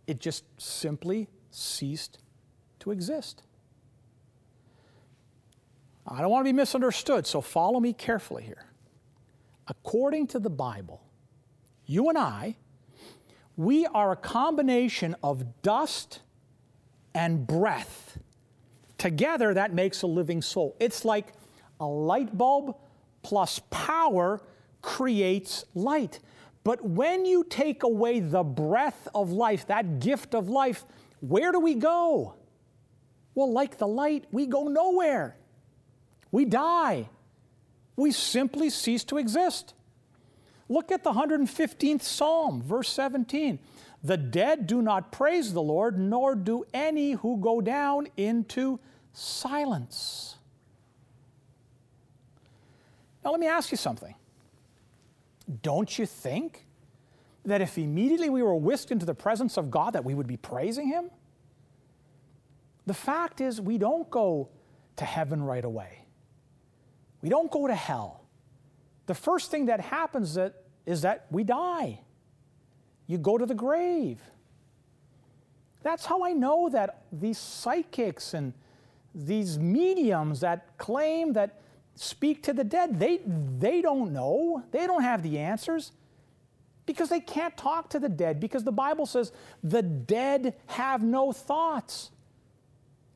It 0.08 0.20
just 0.20 0.46
simply 0.58 1.28
ceased 1.52 2.20
to 2.80 2.92
exist. 2.92 3.44
I 6.08 6.22
don't 6.22 6.32
want 6.32 6.46
to 6.46 6.50
be 6.50 6.56
misunderstood, 6.56 7.28
so 7.28 7.42
follow 7.42 7.82
me 7.82 7.92
carefully 7.92 8.44
here. 8.44 8.66
According 9.68 10.28
to 10.28 10.40
the 10.40 10.50
Bible, 10.50 11.02
you 11.92 12.08
and 12.08 12.18
I, 12.18 12.56
we 13.58 13.86
are 13.86 14.14
a 14.14 14.16
combination 14.16 15.14
of 15.22 15.62
dust 15.62 16.22
and 17.14 17.46
breath. 17.46 18.18
Together, 18.98 19.54
that 19.54 19.74
makes 19.74 20.02
a 20.02 20.08
living 20.08 20.42
soul. 20.42 20.78
It's 20.80 21.04
like 21.04 21.34
a 21.82 21.86
light 21.86 22.38
bulb 22.38 22.78
plus 23.24 23.60
power 23.70 24.42
creates 24.82 25.66
light. 25.76 26.20
But 26.64 26.82
when 26.82 27.26
you 27.26 27.44
take 27.44 27.84
away 27.84 28.22
the 28.22 28.44
breath 28.44 29.10
of 29.14 29.32
life, 29.32 29.68
that 29.68 30.00
gift 30.00 30.34
of 30.34 30.48
life, 30.48 30.86
where 31.20 31.52
do 31.52 31.60
we 31.60 31.76
go? 31.76 32.36
Well, 33.36 33.52
like 33.52 33.78
the 33.78 33.88
light, 33.88 34.26
we 34.32 34.46
go 34.46 34.70
nowhere. 34.70 35.36
We 36.32 36.46
die. 36.46 37.10
We 37.98 38.12
simply 38.12 38.70
cease 38.70 39.04
to 39.06 39.18
exist. 39.18 39.74
Look 40.72 40.90
at 40.90 41.04
the 41.04 41.12
115th 41.12 42.02
Psalm, 42.02 42.62
verse 42.62 42.88
17. 42.88 43.60
The 44.06 44.16
dead 44.16 44.68
do 44.68 44.82
not 44.82 45.12
praise 45.12 45.52
the 45.52 45.62
Lord, 45.62 46.00
nor 46.00 46.34
do 46.34 46.64
any 46.74 47.12
who 47.12 47.36
go 47.42 47.60
down 47.60 48.08
into 48.16 48.80
silence. 49.12 50.38
Now, 53.22 53.32
let 53.32 53.42
me 53.42 53.48
ask 53.48 53.70
you 53.72 53.78
something. 53.78 54.16
Don't 55.62 56.00
you 56.00 56.06
think 56.06 56.66
that 57.44 57.60
if 57.60 57.78
immediately 57.78 58.30
we 58.30 58.42
were 58.42 58.56
whisked 58.56 58.92
into 58.92 59.06
the 59.06 59.14
presence 59.14 59.58
of 59.58 59.70
God, 59.70 59.92
that 59.92 60.06
we 60.06 60.14
would 60.14 60.26
be 60.26 60.38
praising 60.38 60.88
Him? 60.88 61.12
The 62.86 62.94
fact 62.94 63.42
is, 63.42 63.60
we 63.60 63.78
don't 63.78 64.10
go 64.10 64.48
to 64.96 65.04
heaven 65.04 65.44
right 65.44 65.66
away. 65.66 66.06
We 67.22 67.28
don't 67.28 67.52
go 67.52 67.68
to 67.68 67.76
hell. 67.76 68.24
The 69.08 69.16
first 69.16 69.52
thing 69.52 69.66
that 69.66 69.82
happens 69.82 70.36
that 70.36 70.61
is 70.86 71.02
that 71.02 71.26
we 71.30 71.44
die. 71.44 72.00
You 73.08 73.18
go 73.18 73.38
to 73.38 73.46
the 73.46 73.56
grave. 73.56 74.20
That's 75.84 76.06
how 76.06 76.24
I 76.24 76.34
know 76.34 76.70
that 76.70 77.04
these 77.12 77.38
psychics 77.38 78.34
and 78.34 78.54
these 79.14 79.58
mediums 79.60 80.40
that 80.42 80.78
claim 80.78 81.34
that 81.34 81.60
speak 81.96 82.44
to 82.44 82.54
the 82.54 82.64
dead, 82.64 83.00
they, 83.00 83.20
they 83.60 83.82
don't 83.82 84.14
know. 84.14 84.64
They 84.72 84.88
don't 84.88 85.04
have 85.04 85.24
the 85.24 85.40
answers 85.40 85.92
because 86.86 87.10
they 87.10 87.20
can't 87.20 87.56
talk 87.58 87.90
to 87.90 88.00
the 88.00 88.10
dead 88.10 88.40
because 88.40 88.64
the 88.64 88.72
Bible 88.72 89.06
says 89.06 89.32
the 89.64 89.82
dead 89.82 90.56
have 90.68 91.04
no 91.04 91.32
thoughts. 91.32 92.12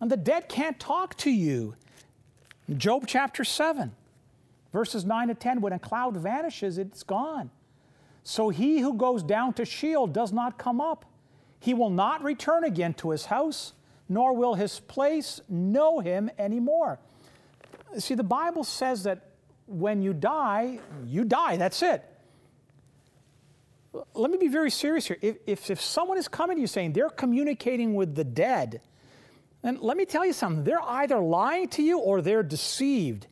And 0.01 0.11
the 0.11 0.17
dead 0.17 0.49
can't 0.49 0.79
talk 0.79 1.15
to 1.17 1.31
you. 1.31 1.75
Job 2.75 3.05
chapter 3.07 3.43
7. 3.43 3.91
Verses 4.73 5.05
9 5.05 5.29
to 5.29 5.33
10 5.33 5.61
when 5.61 5.71
a 5.71 5.79
cloud 5.79 6.17
vanishes, 6.17 6.77
it's 6.77 7.01
gone. 7.01 7.49
So 8.27 8.49
he 8.49 8.79
who 8.79 8.95
goes 8.95 9.21
down 9.21 9.53
to 9.53 9.65
Sheol 9.65 10.07
does 10.07 10.33
not 10.33 10.57
come 10.57 10.81
up. 10.81 11.05
He 11.59 11.75
will 11.75 11.91
not 11.91 12.23
return 12.23 12.63
again 12.63 12.95
to 12.95 13.11
his 13.11 13.27
house, 13.27 13.73
nor 14.09 14.33
will 14.33 14.55
his 14.55 14.79
place 14.79 15.41
know 15.47 15.99
him 15.99 16.31
anymore. 16.39 16.99
See, 17.99 18.15
the 18.15 18.23
Bible 18.23 18.63
says 18.63 19.03
that 19.03 19.29
when 19.67 20.01
you 20.01 20.11
die, 20.11 20.79
you 21.05 21.23
die. 21.23 21.57
That's 21.57 21.83
it. 21.83 22.03
Let 24.15 24.31
me 24.31 24.39
be 24.39 24.47
very 24.47 24.71
serious 24.71 25.05
here. 25.05 25.17
If, 25.21 25.37
if, 25.45 25.69
if 25.69 25.79
someone 25.79 26.17
is 26.17 26.27
coming 26.27 26.57
to 26.57 26.61
you 26.61 26.67
saying 26.67 26.93
they're 26.93 27.09
communicating 27.09 27.93
with 27.93 28.15
the 28.15 28.23
dead, 28.23 28.81
then 29.61 29.77
let 29.81 29.97
me 29.97 30.05
tell 30.05 30.25
you 30.25 30.33
something. 30.33 30.63
They're 30.63 30.81
either 30.81 31.19
lying 31.19 31.67
to 31.69 31.83
you 31.83 31.99
or 31.99 32.21
they're 32.23 32.43
deceived. 32.43 33.27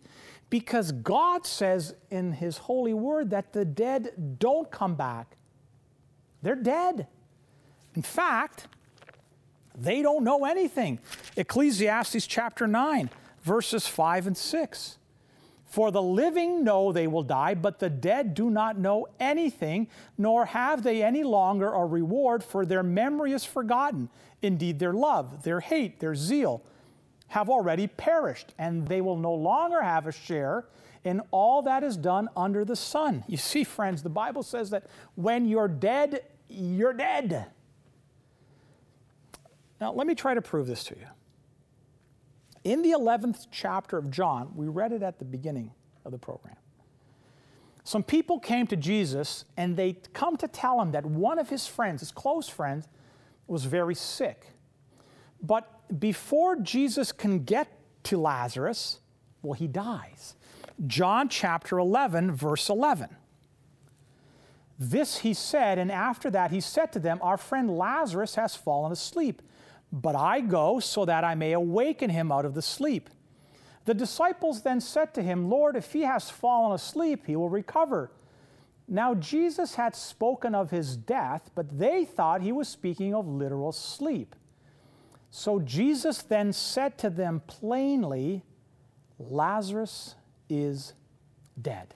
Because 0.54 0.92
God 0.92 1.48
says 1.48 1.96
in 2.12 2.34
His 2.34 2.60
holy 2.60 2.94
word 2.94 3.32
that 3.32 3.54
the 3.54 3.66
dead 3.66 4.38
don't 4.38 4.70
come 4.70 4.94
back. 4.94 5.36
They're 6.44 6.54
dead. 6.54 7.08
In 7.96 8.04
fact, 8.04 8.68
they 9.76 10.04
don't 10.04 10.24
know 10.24 10.46
anything. 10.46 11.00
Ecclesiastes 11.36 12.28
chapter 12.28 12.68
9, 12.68 13.10
verses 13.42 13.88
5 13.88 14.28
and 14.28 14.38
6. 14.38 15.00
For 15.66 15.90
the 15.90 16.04
living 16.04 16.64
know 16.64 16.92
they 16.92 17.08
will 17.08 17.24
die, 17.24 17.56
but 17.56 17.80
the 17.80 17.90
dead 17.90 18.36
do 18.36 18.52
not 18.52 18.78
know 18.78 19.08
anything, 19.20 19.88
nor 20.20 20.46
have 20.46 20.84
they 20.84 21.02
any 21.02 21.24
longer 21.24 21.74
a 21.74 21.84
reward, 21.84 22.44
for 22.44 22.64
their 22.64 22.84
memory 22.84 23.32
is 23.32 23.44
forgotten. 23.44 24.08
Indeed, 24.44 24.78
their 24.78 24.94
love, 24.94 25.42
their 25.42 25.62
hate, 25.62 26.00
their 26.00 26.14
zeal, 26.14 26.62
have 27.34 27.50
already 27.50 27.88
perished, 27.88 28.54
and 28.60 28.88
they 28.88 29.02
will 29.02 29.18
no 29.18 29.34
longer 29.34 29.82
have 29.82 30.06
a 30.06 30.12
share 30.12 30.66
in 31.04 31.20
all 31.32 31.64
that 31.64 31.84
is 31.84 31.98
done 31.98 32.30
under 32.38 32.64
the 32.64 32.76
sun. 32.76 33.24
You 33.28 33.38
see, 33.38 33.64
friends, 33.64 34.04
the 34.04 34.10
Bible 34.10 34.44
says 34.44 34.70
that 34.70 34.86
when 35.16 35.48
you're 35.48 35.68
dead, 35.68 36.26
you're 36.48 36.94
dead. 36.94 37.48
Now, 39.82 39.94
let 39.94 40.06
me 40.06 40.14
try 40.14 40.36
to 40.36 40.44
prove 40.44 40.68
this 40.68 40.84
to 40.84 40.96
you. 40.96 41.08
In 42.64 42.84
the 42.84 42.92
11th 42.92 43.48
chapter 43.50 43.98
of 43.98 44.12
John, 44.12 44.52
we 44.54 44.68
read 44.68 44.92
it 44.92 45.02
at 45.02 45.18
the 45.18 45.26
beginning 45.26 45.72
of 46.06 46.12
the 46.12 46.20
program. 46.20 46.58
Some 47.84 48.04
people 48.04 48.40
came 48.40 48.68
to 48.68 48.76
Jesus 48.76 49.46
and 49.58 49.76
they 49.76 49.94
come 50.14 50.38
to 50.38 50.48
tell 50.48 50.80
him 50.80 50.92
that 50.92 51.04
one 51.04 51.40
of 51.40 51.50
his 51.50 51.66
friends, 51.66 52.02
his 52.02 52.12
close 52.12 52.48
friends, 52.48 52.88
was 53.48 53.66
very 53.66 53.96
sick. 53.96 54.46
But 55.42 55.68
before 56.00 56.56
Jesus 56.58 57.12
can 57.12 57.44
get 57.44 57.68
to 58.04 58.18
Lazarus, 58.18 59.00
well, 59.42 59.54
he 59.54 59.68
dies. 59.68 60.36
John 60.88 61.30
chapter 61.30 61.78
11, 61.78 62.32
verse 62.32 62.70
11. 62.70 63.10
This 64.80 65.20
he 65.20 65.34
said, 65.34 65.78
and 65.78 65.92
after 65.92 66.30
that 66.32 66.52
he 66.52 66.60
said 66.60 66.92
to 66.94 67.00
them, 67.00 67.20
Our 67.22 67.38
friend 67.38 67.78
Lazarus 67.78 68.36
has 68.36 68.56
fallen 68.56 68.92
asleep 68.92 69.42
but 69.94 70.16
I 70.16 70.42
go 70.42 70.80
so 70.80 71.06
that 71.06 71.24
I 71.24 71.36
may 71.36 71.52
awaken 71.52 72.10
him 72.10 72.32
out 72.32 72.46
of 72.46 72.56
the 72.56 72.64
sleep. 72.64 73.12
The 73.86 73.94
disciples 73.94 74.64
then 74.64 74.82
said 74.82 75.14
to 75.14 75.22
him, 75.22 75.52
Lord, 75.52 75.76
if 75.76 75.94
he 75.94 76.02
has 76.02 76.32
fallen 76.32 76.74
asleep, 76.74 77.28
he 77.28 77.36
will 77.36 77.50
recover. 77.50 78.10
Now 78.88 79.14
Jesus 79.14 79.76
had 79.76 79.96
spoken 79.96 80.56
of 80.56 80.72
his 80.72 80.98
death, 80.98 81.52
but 81.54 81.78
they 81.78 82.06
thought 82.06 82.42
he 82.42 82.52
was 82.52 82.68
speaking 82.68 83.14
of 83.14 83.28
literal 83.28 83.72
sleep. 83.72 84.36
So 85.36 85.60
Jesus 85.60 86.22
then 86.22 86.54
said 86.54 87.00
to 87.00 87.10
them 87.10 87.42
plainly, 87.48 88.44
Lazarus 89.18 90.14
is 90.48 90.94
dead. 91.60 91.96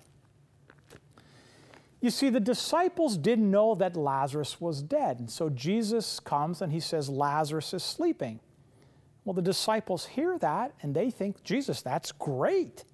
You 2.01 2.09
see, 2.09 2.31
the 2.31 2.39
disciples 2.39 3.15
didn't 3.15 3.51
know 3.51 3.75
that 3.75 3.95
Lazarus 3.95 4.59
was 4.59 4.81
dead. 4.81 5.19
And 5.19 5.29
so 5.29 5.49
Jesus 5.49 6.19
comes 6.19 6.63
and 6.63 6.73
he 6.73 6.79
says, 6.79 7.09
Lazarus 7.09 7.75
is 7.75 7.83
sleeping. 7.83 8.39
Well, 9.23 9.35
the 9.35 9.43
disciples 9.43 10.07
hear 10.07 10.39
that 10.39 10.73
and 10.81 10.95
they 10.95 11.11
think, 11.11 11.43
Jesus, 11.43 11.83
that's 11.83 12.11
great. 12.11 12.85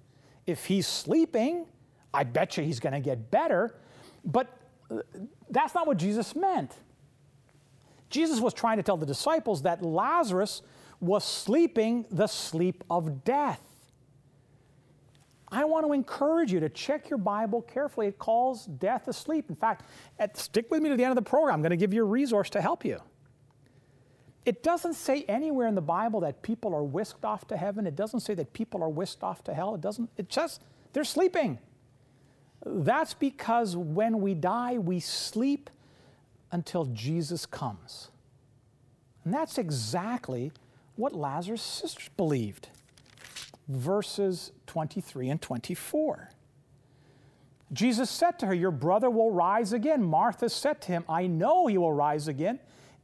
If 0.46 0.66
he's 0.66 0.86
sleeping, 0.86 1.64
I 2.12 2.24
bet 2.24 2.58
you 2.58 2.64
he's 2.64 2.80
going 2.80 2.92
to 2.92 3.00
get 3.00 3.30
better. 3.30 3.74
But 4.26 4.54
uh, 4.90 4.98
that's 5.48 5.74
not 5.74 5.86
what 5.86 5.96
Jesus 5.96 6.36
meant. 6.36 6.74
Jesus 8.14 8.40
was 8.40 8.54
trying 8.54 8.76
to 8.76 8.82
tell 8.84 8.96
the 8.96 9.04
disciples 9.04 9.62
that 9.62 9.82
Lazarus 9.82 10.62
was 11.00 11.24
sleeping 11.24 12.06
the 12.12 12.28
sleep 12.28 12.84
of 12.88 13.24
death. 13.24 13.60
I 15.48 15.64
want 15.64 15.84
to 15.84 15.92
encourage 15.92 16.52
you 16.52 16.60
to 16.60 16.68
check 16.68 17.10
your 17.10 17.18
Bible 17.18 17.60
carefully. 17.60 18.06
It 18.06 18.18
calls 18.18 18.66
death 18.66 19.08
asleep. 19.08 19.46
In 19.48 19.56
fact, 19.56 19.84
at, 20.20 20.36
stick 20.36 20.70
with 20.70 20.80
me 20.80 20.90
to 20.90 20.96
the 20.96 21.02
end 21.02 21.10
of 21.10 21.16
the 21.16 21.28
program. 21.28 21.56
I'm 21.56 21.60
going 21.60 21.70
to 21.70 21.76
give 21.76 21.92
you 21.92 22.02
a 22.02 22.06
resource 22.06 22.50
to 22.50 22.60
help 22.60 22.84
you. 22.84 23.00
It 24.44 24.62
doesn't 24.62 24.94
say 24.94 25.24
anywhere 25.26 25.66
in 25.66 25.74
the 25.74 25.80
Bible 25.82 26.20
that 26.20 26.42
people 26.42 26.72
are 26.72 26.84
whisked 26.84 27.24
off 27.24 27.48
to 27.48 27.56
heaven. 27.56 27.84
It 27.84 27.96
doesn't 27.96 28.20
say 28.20 28.34
that 28.34 28.52
people 28.52 28.80
are 28.80 28.88
whisked 28.88 29.24
off 29.24 29.42
to 29.44 29.54
hell. 29.54 29.74
It 29.74 29.80
doesn't, 29.80 30.08
it 30.16 30.28
just, 30.28 30.62
they're 30.92 31.02
sleeping. 31.02 31.58
That's 32.64 33.14
because 33.14 33.76
when 33.76 34.20
we 34.20 34.34
die, 34.34 34.78
we 34.78 35.00
sleep 35.00 35.68
until 36.54 36.84
Jesus 36.84 37.46
comes. 37.46 38.10
And 39.24 39.34
that's 39.34 39.58
exactly 39.58 40.52
what 40.94 41.12
Lazarus' 41.12 41.62
sisters 41.62 42.08
believed 42.16 42.68
verses 43.66 44.52
23 44.68 45.30
and 45.30 45.42
24. 45.42 46.30
Jesus 47.72 48.08
said 48.08 48.38
to 48.38 48.46
her, 48.46 48.54
Your 48.54 48.70
brother 48.70 49.10
will 49.10 49.32
rise 49.32 49.72
again. 49.72 50.04
Martha 50.04 50.48
said 50.48 50.80
to 50.82 50.92
him, 50.92 51.04
I 51.08 51.26
know 51.26 51.66
he 51.66 51.76
will 51.76 51.92
rise 51.92 52.28
again 52.28 52.60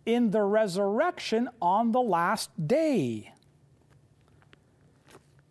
in 0.06 0.30
the 0.30 0.42
resurrection 0.42 1.48
on 1.60 1.90
the 1.90 2.00
last 2.00 2.50
day. 2.68 3.32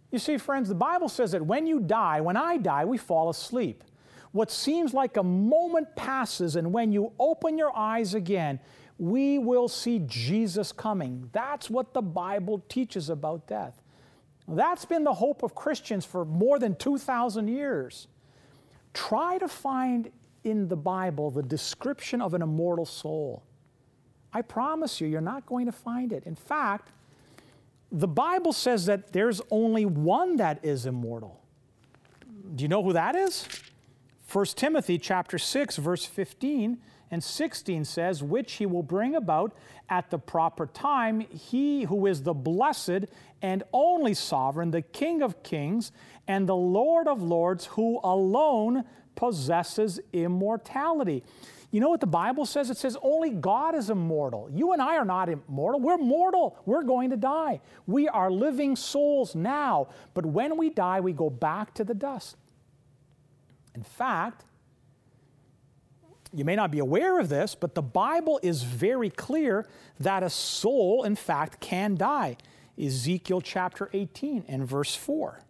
You 0.10 0.20
see, 0.20 0.38
friends, 0.38 0.70
the 0.70 0.76
Bible 0.76 1.10
says 1.10 1.34
that 1.34 1.46
when 1.46 1.68
you 1.68 1.82
die, 1.82 2.22
when 2.22 2.38
I 2.38 2.56
die, 2.56 2.86
we 2.86 2.98
fall 2.98 3.30
asleep. 3.30 3.84
What 4.32 4.52
seems 4.52 4.94
like 4.94 5.18
a 5.18 5.24
moment 5.24 5.96
passes, 5.96 6.56
and 6.56 6.72
when 6.72 6.92
you 6.92 7.12
open 7.20 7.58
your 7.58 7.76
eyes 7.76 8.13
again, 8.13 8.60
we 8.98 9.39
will 9.39 9.68
see 9.68 10.00
Jesus 10.06 10.72
coming. 10.72 11.30
That's 11.32 11.70
what 11.70 11.94
the 11.94 12.02
Bible 12.02 12.63
teaches 12.70 13.10
about 13.10 13.48
death. 13.48 13.82
That's 14.48 14.86
been 14.86 15.04
the 15.04 15.13
hope 15.13 15.42
of 15.42 15.56
Christians 15.56 16.06
for 16.06 16.26
more 16.26 16.60
than 16.60 16.76
2,000 16.76 17.48
years. 17.48 18.08
Try 18.94 19.38
to 19.38 19.48
find 19.48 20.12
in 20.44 20.68
the 20.68 20.76
Bible 20.76 21.32
the 21.32 21.44
description 21.44 22.22
of 22.22 22.34
an 22.34 22.42
immortal 22.42 22.86
soul. 22.86 23.44
I 24.34 24.42
promise 24.42 25.00
you, 25.00 25.08
you're 25.08 25.22
not 25.22 25.46
going 25.46 25.65
to 25.65 25.72
find 25.72 26.12
it. 26.12 26.24
In 26.26 26.36
fact, 26.36 26.92
the 27.92 28.08
Bible 28.08 28.54
says 28.54 28.86
that 28.86 29.13
there's 29.13 29.42
only 29.50 29.86
one 29.86 30.36
that 30.38 30.63
is 30.63 30.86
immortal. 30.86 31.42
Do 32.56 32.63
you 32.63 32.68
know 32.68 32.84
who 32.84 32.94
that 32.94 33.15
is? 33.15 33.48
1 34.32 34.46
Timothy 34.56 35.00
chapter 35.00 35.39
6 35.39 35.78
verse 35.78 36.06
15 36.06 36.78
and 37.12 37.24
16 37.24 37.86
says, 37.86 38.22
which 38.22 38.54
he 38.54 38.65
will 38.68 38.84
bring 38.84 39.15
about 39.15 39.56
at 39.89 40.12
the 40.12 40.20
proper 40.20 40.68
time, 40.68 41.22
he 41.22 41.84
who 41.84 42.06
is 42.06 42.22
the 42.22 42.34
blessed 42.34 43.06
and 43.42 43.63
only 43.74 44.13
sovereign, 44.13 44.70
the 44.70 44.84
King 44.84 45.24
of 45.24 45.42
kings 45.42 45.92
and 46.28 46.48
the 46.48 46.56
Lord 46.56 47.08
of 47.08 47.24
lords, 47.24 47.65
who 47.65 48.00
alone 48.04 48.84
possesses 49.15 50.00
immortality. 50.13 51.24
You 51.72 51.82
know 51.82 51.89
what 51.89 52.00
the 52.00 52.08
Bible 52.08 52.46
says? 52.46 52.70
It 52.70 52.78
says 52.78 52.98
only 53.02 53.32
God 53.32 53.74
is 53.74 53.89
immortal. 53.89 54.50
You 54.52 54.74
and 54.74 54.82
I 54.82 54.98
are 54.98 55.06
not 55.06 55.30
immortal. 55.30 55.80
We're 55.80 55.98
mortal. 55.98 56.58
We're 56.65 56.84
going 56.84 57.10
to 57.10 57.18
die. 57.18 57.62
We 57.88 58.08
are 58.08 58.30
living 58.32 58.76
souls 58.76 59.34
now. 59.34 59.89
But 60.13 60.26
when 60.26 60.58
we 60.58 60.70
die, 60.70 61.00
we 61.00 61.13
go 61.13 61.30
back 61.30 61.74
to 61.76 61.84
the 61.84 61.94
dust. 61.94 62.38
In 63.75 63.84
fact, 63.84 64.45
you 66.34 66.45
may 66.45 66.55
not 66.55 66.71
be 66.71 66.79
aware 66.79 67.19
of 67.19 67.29
this, 67.29 67.55
but 67.55 67.75
the 67.75 67.82
Bible 67.82 68.39
is 68.43 68.63
very 68.63 69.10
clear 69.10 69.67
that 69.99 70.21
a 70.21 70.29
soul, 70.29 71.03
in 71.03 71.15
fact, 71.15 71.60
can 71.60 71.95
die. 71.95 72.38
Ezekiel 72.79 73.41
chapter 73.41 73.89
18 73.93 74.45
and 74.47 74.67
verse 74.67 74.95
4. 74.95 75.41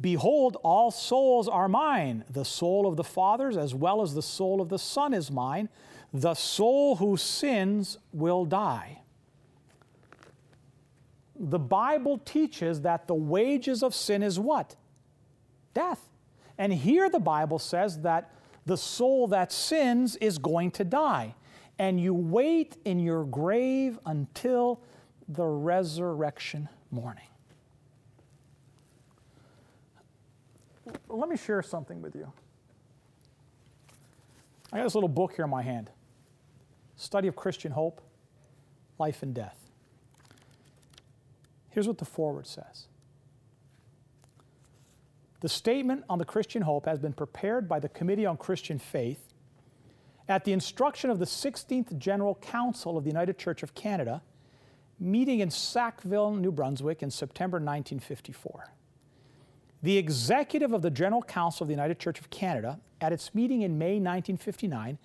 Behold, 0.00 0.56
all 0.62 0.90
souls 0.90 1.48
are 1.48 1.68
mine. 1.68 2.24
The 2.30 2.44
soul 2.44 2.86
of 2.86 2.96
the 2.96 3.04
fathers 3.04 3.56
as 3.56 3.74
well 3.74 4.02
as 4.02 4.14
the 4.14 4.22
soul 4.22 4.60
of 4.60 4.68
the 4.68 4.78
Son 4.78 5.14
is 5.14 5.30
mine. 5.30 5.68
The 6.12 6.34
soul 6.34 6.96
who 6.96 7.16
sins 7.16 7.98
will 8.12 8.44
die. 8.44 9.02
The 11.38 11.58
Bible 11.58 12.18
teaches 12.18 12.82
that 12.82 13.06
the 13.06 13.14
wages 13.14 13.82
of 13.82 13.94
sin 13.94 14.22
is 14.22 14.38
what? 14.38 14.76
Death. 15.74 16.08
And 16.58 16.72
here 16.72 17.08
the 17.10 17.18
Bible 17.18 17.58
says 17.58 18.00
that 18.00 18.32
the 18.64 18.76
soul 18.76 19.28
that 19.28 19.52
sins 19.52 20.16
is 20.16 20.38
going 20.38 20.70
to 20.72 20.84
die. 20.84 21.34
And 21.78 22.00
you 22.00 22.14
wait 22.14 22.76
in 22.84 22.98
your 22.98 23.24
grave 23.24 23.98
until 24.06 24.80
the 25.28 25.44
resurrection 25.44 26.68
morning. 26.90 27.24
Let 31.08 31.28
me 31.28 31.36
share 31.36 31.62
something 31.62 32.00
with 32.00 32.14
you. 32.14 32.32
I 34.72 34.78
got 34.78 34.84
this 34.84 34.94
little 34.94 35.08
book 35.08 35.34
here 35.34 35.44
in 35.44 35.50
my 35.50 35.62
hand 35.62 35.90
Study 36.96 37.28
of 37.28 37.36
Christian 37.36 37.72
Hope, 37.72 38.00
Life 38.98 39.22
and 39.22 39.34
Death. 39.34 39.58
Here's 41.70 41.86
what 41.86 41.98
the 41.98 42.04
foreword 42.04 42.46
says 42.46 42.86
The 45.40 45.48
statement 45.48 46.04
on 46.08 46.18
the 46.18 46.24
Christian 46.24 46.62
hope 46.62 46.86
has 46.86 46.98
been 46.98 47.12
prepared 47.12 47.68
by 47.68 47.78
the 47.78 47.88
Committee 47.88 48.26
on 48.26 48.36
Christian 48.36 48.78
Faith 48.78 49.34
at 50.28 50.44
the 50.44 50.52
instruction 50.52 51.10
of 51.10 51.18
the 51.18 51.24
16th 51.24 51.96
General 51.98 52.34
Council 52.36 52.96
of 52.96 53.04
the 53.04 53.10
United 53.10 53.38
Church 53.38 53.62
of 53.62 53.74
Canada 53.74 54.22
meeting 54.98 55.40
in 55.40 55.50
Sackville, 55.50 56.34
New 56.34 56.52
Brunswick 56.52 57.02
in 57.02 57.10
September 57.10 57.56
1954. 57.56 58.72
The 59.82 59.98
executive 59.98 60.72
of 60.72 60.82
the 60.82 60.90
General 60.90 61.22
Council 61.22 61.64
of 61.64 61.68
the 61.68 61.74
United 61.74 61.98
Church 61.98 62.18
of 62.18 62.30
Canada, 62.30 62.80
at 63.00 63.12
its 63.12 63.34
meeting 63.34 63.62
in 63.62 63.78
May 63.78 64.00
1959, 64.00 64.98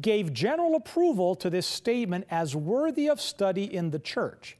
gave 0.00 0.32
general 0.32 0.74
approval 0.74 1.34
to 1.36 1.48
this 1.48 1.66
statement 1.66 2.26
as 2.30 2.54
worthy 2.54 3.08
of 3.08 3.20
study 3.20 3.64
in 3.64 3.90
the 3.90 3.98
church. 3.98 4.58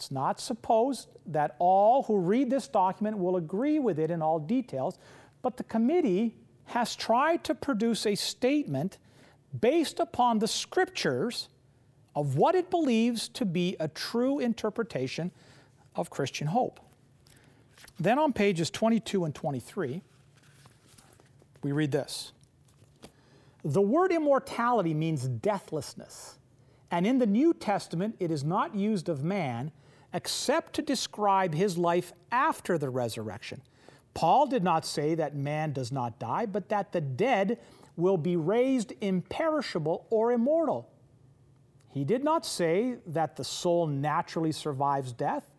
It's 0.00 0.10
not 0.10 0.40
supposed 0.40 1.08
that 1.26 1.56
all 1.58 2.04
who 2.04 2.16
read 2.16 2.48
this 2.48 2.68
document 2.68 3.18
will 3.18 3.36
agree 3.36 3.78
with 3.78 3.98
it 3.98 4.10
in 4.10 4.22
all 4.22 4.38
details, 4.38 4.98
but 5.42 5.58
the 5.58 5.64
committee 5.64 6.34
has 6.64 6.96
tried 6.96 7.44
to 7.44 7.54
produce 7.54 8.06
a 8.06 8.14
statement 8.14 8.96
based 9.60 10.00
upon 10.00 10.38
the 10.38 10.48
scriptures 10.48 11.50
of 12.16 12.36
what 12.36 12.54
it 12.54 12.70
believes 12.70 13.28
to 13.28 13.44
be 13.44 13.76
a 13.78 13.88
true 13.88 14.38
interpretation 14.38 15.32
of 15.94 16.08
Christian 16.08 16.46
hope. 16.46 16.80
Then 17.98 18.18
on 18.18 18.32
pages 18.32 18.70
22 18.70 19.26
and 19.26 19.34
23, 19.34 20.00
we 21.62 21.72
read 21.72 21.92
this 21.92 22.32
The 23.62 23.82
word 23.82 24.12
immortality 24.12 24.94
means 24.94 25.28
deathlessness, 25.28 26.38
and 26.90 27.06
in 27.06 27.18
the 27.18 27.26
New 27.26 27.52
Testament 27.52 28.16
it 28.18 28.30
is 28.30 28.42
not 28.42 28.74
used 28.74 29.10
of 29.10 29.22
man 29.22 29.72
except 30.12 30.74
to 30.74 30.82
describe 30.82 31.54
his 31.54 31.78
life 31.78 32.12
after 32.32 32.78
the 32.78 32.90
resurrection. 32.90 33.62
Paul 34.14 34.46
did 34.46 34.64
not 34.64 34.84
say 34.84 35.14
that 35.14 35.36
man 35.36 35.72
does 35.72 35.92
not 35.92 36.18
die, 36.18 36.46
but 36.46 36.68
that 36.68 36.92
the 36.92 37.00
dead 37.00 37.58
will 37.96 38.16
be 38.16 38.36
raised 38.36 38.92
imperishable 39.00 40.06
or 40.10 40.32
immortal. 40.32 40.90
He 41.92 42.04
did 42.04 42.24
not 42.24 42.46
say 42.46 42.96
that 43.06 43.36
the 43.36 43.44
soul 43.44 43.86
naturally 43.86 44.52
survives 44.52 45.12
death, 45.12 45.50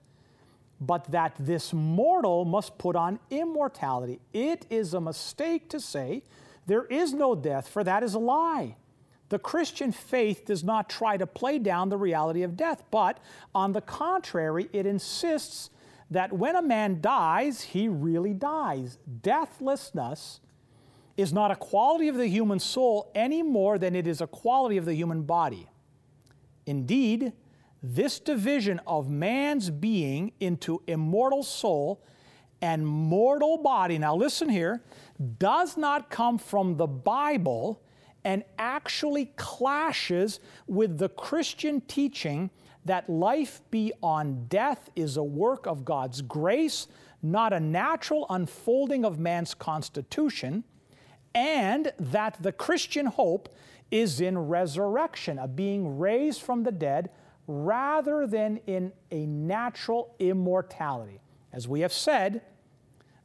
but 0.80 1.12
that 1.12 1.36
this 1.38 1.74
mortal 1.74 2.46
must 2.46 2.78
put 2.78 2.96
on 2.96 3.20
immortality. 3.30 4.20
It 4.34 4.66
is 4.70 4.94
a 4.94 5.02
mistake 5.02 5.70
to 5.70 5.80
say 5.80 6.24
there 6.66 6.86
is 6.86 7.14
no 7.14 7.36
death, 7.36 7.68
for 7.68 7.84
that 7.84 8.04
is 8.04 8.14
a 8.14 8.20
lie. 8.20 8.76
The 9.32 9.40
Christian 9.40 9.94
faith 9.94 10.44
does 10.44 10.62
not 10.62 10.90
try 10.90 11.16
to 11.16 11.26
play 11.26 11.58
down 11.58 11.88
the 11.88 11.96
reality 11.96 12.44
of 12.44 12.58
death, 12.58 12.84
but 12.92 13.18
on 13.56 13.72
the 13.72 13.80
contrary, 13.80 14.70
it 14.74 14.86
insists 14.86 15.70
that 16.10 16.34
when 16.34 16.58
a 16.58 16.62
man 16.62 17.00
dies, 17.00 17.62
he 17.62 17.88
really 17.88 18.34
dies. 18.34 18.98
Deathlessness 19.22 20.42
is 21.16 21.32
not 21.32 21.50
a 21.50 21.56
quality 21.56 22.10
of 22.10 22.18
the 22.18 22.28
human 22.28 22.60
soul 22.60 23.10
any 23.16 23.42
more 23.42 23.78
than 23.78 23.96
it 23.96 24.06
is 24.06 24.20
a 24.20 24.28
quality 24.28 24.76
of 24.76 24.84
the 24.84 24.96
human 24.96 25.24
body. 25.24 25.70
Indeed, 26.66 27.32
this 27.82 28.20
division 28.20 28.82
of 28.86 29.10
man's 29.10 29.70
being 29.70 30.34
into 30.42 30.82
immortal 30.88 31.44
soul 31.44 32.04
and 32.62 32.86
mortal 32.86 33.60
body, 33.60 33.98
now 33.98 34.14
listen 34.14 34.50
here, 34.50 34.84
does 35.40 35.78
not 35.78 36.10
come 36.10 36.38
from 36.38 36.76
the 36.76 36.86
Bible 36.86 37.82
and 38.24 38.44
actually 38.58 39.26
clashes 39.36 40.40
with 40.68 40.98
the 40.98 41.10
Christian 41.10 41.82
teaching 41.82 42.50
that 42.86 43.10
life 43.10 43.62
beyond 43.70 44.50
death 44.50 44.90
is 44.96 45.18
a 45.18 45.24
work 45.24 45.66
of 45.68 45.86
God's 45.86 46.22
grace, 46.22 46.88
not 47.22 47.54
a 47.54 47.60
natural 47.60 48.26
unfolding 48.30 49.06
of 49.06 49.20
man's 49.20 49.54
constitution, 49.54 50.64
and 51.34 51.94
that 52.00 52.42
the 52.42 52.52
Christian 52.52 53.06
hope 53.06 53.56
is 53.92 54.22
in 54.22 54.38
resurrection, 54.38 55.38
a 55.38 55.48
being 55.48 56.00
raised 56.00 56.42
from 56.42 56.64
the 56.64 56.72
dead, 56.72 57.10
rather 57.48 58.26
than 58.26 58.58
in 58.68 58.92
a 59.12 59.26
natural 59.26 60.16
immortality. 60.20 61.20
As 61.52 61.68
we 61.68 61.82
have 61.82 61.94
said, 61.94 62.42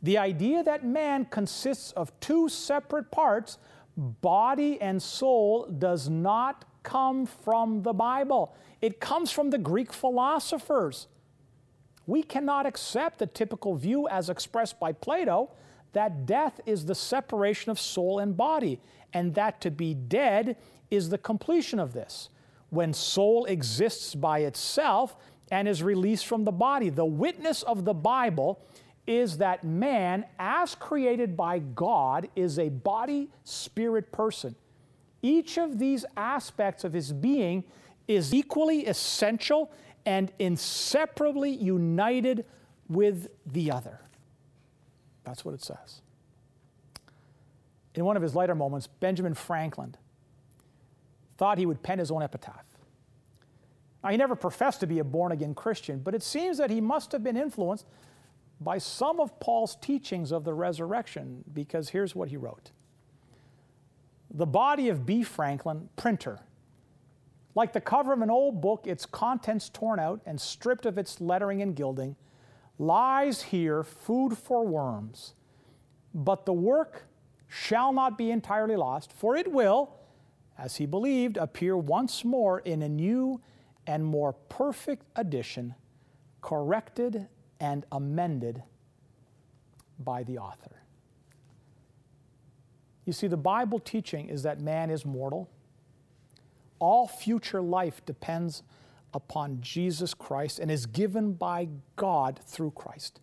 the 0.03 0.19
idea 0.19 0.63
that 0.63 0.85
man 0.85 1.25
consists 1.27 1.93
of 1.93 2.19
two 2.21 2.49
separate 2.49 3.11
parts 3.11 3.59
body 3.97 4.81
and 4.81 5.03
soul 5.03 5.67
does 5.67 6.09
not 6.09 6.65
come 6.83 7.27
from 7.27 7.83
the 7.83 7.93
Bible. 7.93 8.55
It 8.81 9.01
comes 9.01 9.31
from 9.31 9.51
the 9.51 9.59
Greek 9.59 9.93
philosophers. 9.93 11.09
We 12.07 12.23
cannot 12.23 12.67
accept 12.67 13.19
the 13.19 13.27
typical 13.27 13.75
view 13.75 14.07
as 14.09 14.31
expressed 14.31 14.79
by 14.79 14.93
Plato 14.93 15.51
that 15.93 16.27
death 16.27 16.61
is 16.67 16.85
the 16.85 16.95
separation 16.95 17.71
of 17.71 17.81
soul 17.81 18.19
and 18.19 18.37
body, 18.37 18.79
and 19.15 19.35
that 19.35 19.63
to 19.63 19.71
be 19.71 19.95
dead 19.95 20.57
is 20.91 21.09
the 21.09 21.17
completion 21.17 21.81
of 21.81 21.95
this. 21.95 22.29
When 22.69 22.93
soul 22.93 23.47
exists 23.47 24.15
by 24.15 24.41
itself 24.41 25.17
and 25.51 25.67
is 25.67 25.83
released 25.83 26.27
from 26.27 26.45
the 26.45 26.53
body, 26.53 26.91
the 26.91 27.07
witness 27.07 27.63
of 27.63 27.85
the 27.85 27.95
Bible 27.95 28.61
is 29.07 29.39
that 29.39 29.65
man, 29.65 30.25
as 30.39 30.75
created 30.75 31.37
by 31.37 31.59
God, 31.61 32.29
is 32.35 32.59
a 32.59 32.69
body 32.69 33.29
spirit 33.45 34.11
person. 34.13 34.57
Each 35.23 35.59
of 35.59 35.79
these 35.79 36.05
aspects 36.17 36.85
of 36.85 36.93
his 36.93 37.13
being 37.13 37.65
is 38.09 38.35
equally 38.35 38.87
essential 38.87 39.71
and 40.05 40.33
inseparably 40.39 41.51
united 41.51 42.45
with 42.89 43.29
the 43.45 43.71
other. 43.71 44.01
That's 45.25 45.45
what 45.45 45.55
it 45.55 45.63
says. 45.63 46.03
In 47.95 48.05
one 48.05 48.17
of 48.17 48.23
his 48.23 48.35
later 48.35 48.55
moments, 48.55 48.87
Benjamin 48.87 49.35
Franklin 49.35 49.97
thought 51.39 51.59
he 51.59 51.67
would 51.67 51.83
pen 51.83 51.99
his 51.99 52.11
own 52.11 52.23
epitaph. 52.23 52.65
Now, 54.05 54.11
he 54.11 54.17
never 54.17 54.37
professed 54.37 54.81
to 54.81 54.87
be 54.87 55.01
a 55.01 55.05
born 55.05 55.33
again 55.33 55.55
Christian, 55.55 55.99
but 55.99 56.15
it 56.15 56.23
seems 56.23 56.59
that 56.59 56.71
he 56.71 56.81
must 56.81 57.11
have 57.11 57.25
been 57.25 57.37
influenced 57.37 57.87
by 58.61 58.79
some 58.79 59.21
of 59.21 59.39
Paul's 59.41 59.77
teachings 59.77 60.33
of 60.33 60.45
the 60.45 60.55
resurrection, 60.55 61.45
because 61.53 61.91
here's 61.91 62.15
what 62.15 62.29
he 62.29 62.37
wrote 62.37 62.71
The 64.31 64.47
body 64.47 64.89
of 64.89 65.05
B. 65.05 65.23
Franklin, 65.23 65.89
printer, 65.97 66.41
like 67.55 67.73
the 67.73 67.81
cover 67.81 68.13
of 68.13 68.21
an 68.21 68.31
old 68.31 68.61
book, 68.61 68.87
its 68.87 69.07
contents 69.07 69.69
torn 69.69 69.99
out 69.99 70.21
and 70.27 70.41
stripped 70.41 70.87
of 70.87 70.99
its 70.99 71.21
lettering 71.21 71.63
and 71.63 71.75
gilding, 71.75 72.17
lies 72.79 73.43
here 73.43 73.83
food 73.83 74.37
for 74.37 74.67
worms. 74.67 75.33
But 76.15 76.45
the 76.45 76.53
work 76.53 77.05
shall 77.49 77.93
not 77.93 78.19
be 78.19 78.31
entirely 78.31 78.77
lost, 78.77 79.13
for 79.13 79.37
it 79.37 79.51
will, 79.51 79.95
as 80.59 80.77
he 80.77 80.87
believed, 80.87 81.37
appear 81.37 81.77
once 81.77 82.25
more 82.25 82.61
in 82.61 82.83
a 82.83 82.89
new 82.89 83.41
and 83.87 84.05
more 84.05 84.33
perfect 84.33 85.07
edition, 85.15 85.75
corrected 86.41 87.29
and 87.61 87.85
amended 87.93 88.63
by 89.99 90.23
the 90.23 90.39
author. 90.39 90.83
You 93.05 93.13
see, 93.13 93.29
the 93.29 93.37
Bible 93.37 93.79
teaching 93.79 94.29
is 94.29 94.43
that 94.43 94.61
man 94.61 94.91
is 94.91 95.07
mortal. 95.07 95.49
All 96.79 97.07
future 97.07 97.63
life 97.63 98.05
depends 98.05 98.63
upon 99.15 99.61
Jesus 99.61 100.13
Christ 100.13 100.59
and 100.59 100.71
is 100.71 100.87
given 100.87 101.33
by 101.33 101.69
God 101.95 102.41
through 102.45 102.73
Christ. 102.73 103.21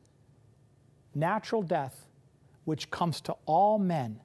Natural 1.13 1.61
death, 1.61 2.07
which 2.65 2.89
comes 2.89 3.21
to 3.21 3.35
all 3.45 3.77
men, 3.77 4.21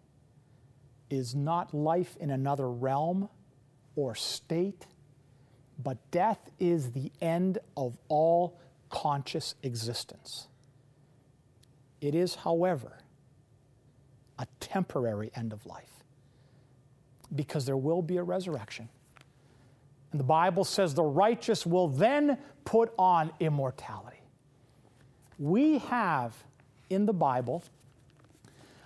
is 1.10 1.34
not 1.34 1.74
life 1.74 2.16
in 2.20 2.30
another 2.30 2.70
realm 2.70 3.28
or 3.96 4.14
state, 4.14 4.86
but 5.82 5.98
death 6.10 6.50
is 6.58 6.92
the 6.92 7.10
end 7.20 7.58
of 7.76 7.98
all 8.08 8.58
conscious 8.90 9.54
existence. 9.62 10.48
It 12.00 12.14
is, 12.14 12.36
however, 12.36 12.98
a 14.38 14.46
temporary 14.60 15.30
end 15.34 15.52
of 15.52 15.66
life 15.66 16.04
because 17.34 17.66
there 17.66 17.76
will 17.76 18.02
be 18.02 18.16
a 18.16 18.22
resurrection. 18.22 18.88
And 20.12 20.20
the 20.20 20.24
Bible 20.24 20.64
says 20.64 20.94
the 20.94 21.02
righteous 21.02 21.66
will 21.66 21.88
then 21.88 22.38
put 22.64 22.92
on 22.98 23.30
immortality. 23.40 24.22
We 25.38 25.78
have 25.78 26.34
in 26.88 27.06
the 27.06 27.12
Bible 27.12 27.62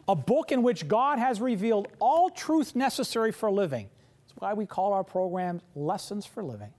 a 0.09 0.17
book 0.17 0.51
in 0.51 0.63
which 0.63 0.89
God 0.89 1.19
has 1.19 1.41
revealed 1.41 1.89
all 2.01 2.29
truth 2.29 2.75
necessary 2.75 3.31
for 3.31 3.51
living. 3.51 3.89
That's 4.27 4.41
why 4.41 4.53
we 4.55 4.67
call 4.67 4.93
our 4.93 5.05
program 5.05 5.61
Lessons 5.77 6.27
for 6.27 6.43
Living. 6.43 6.73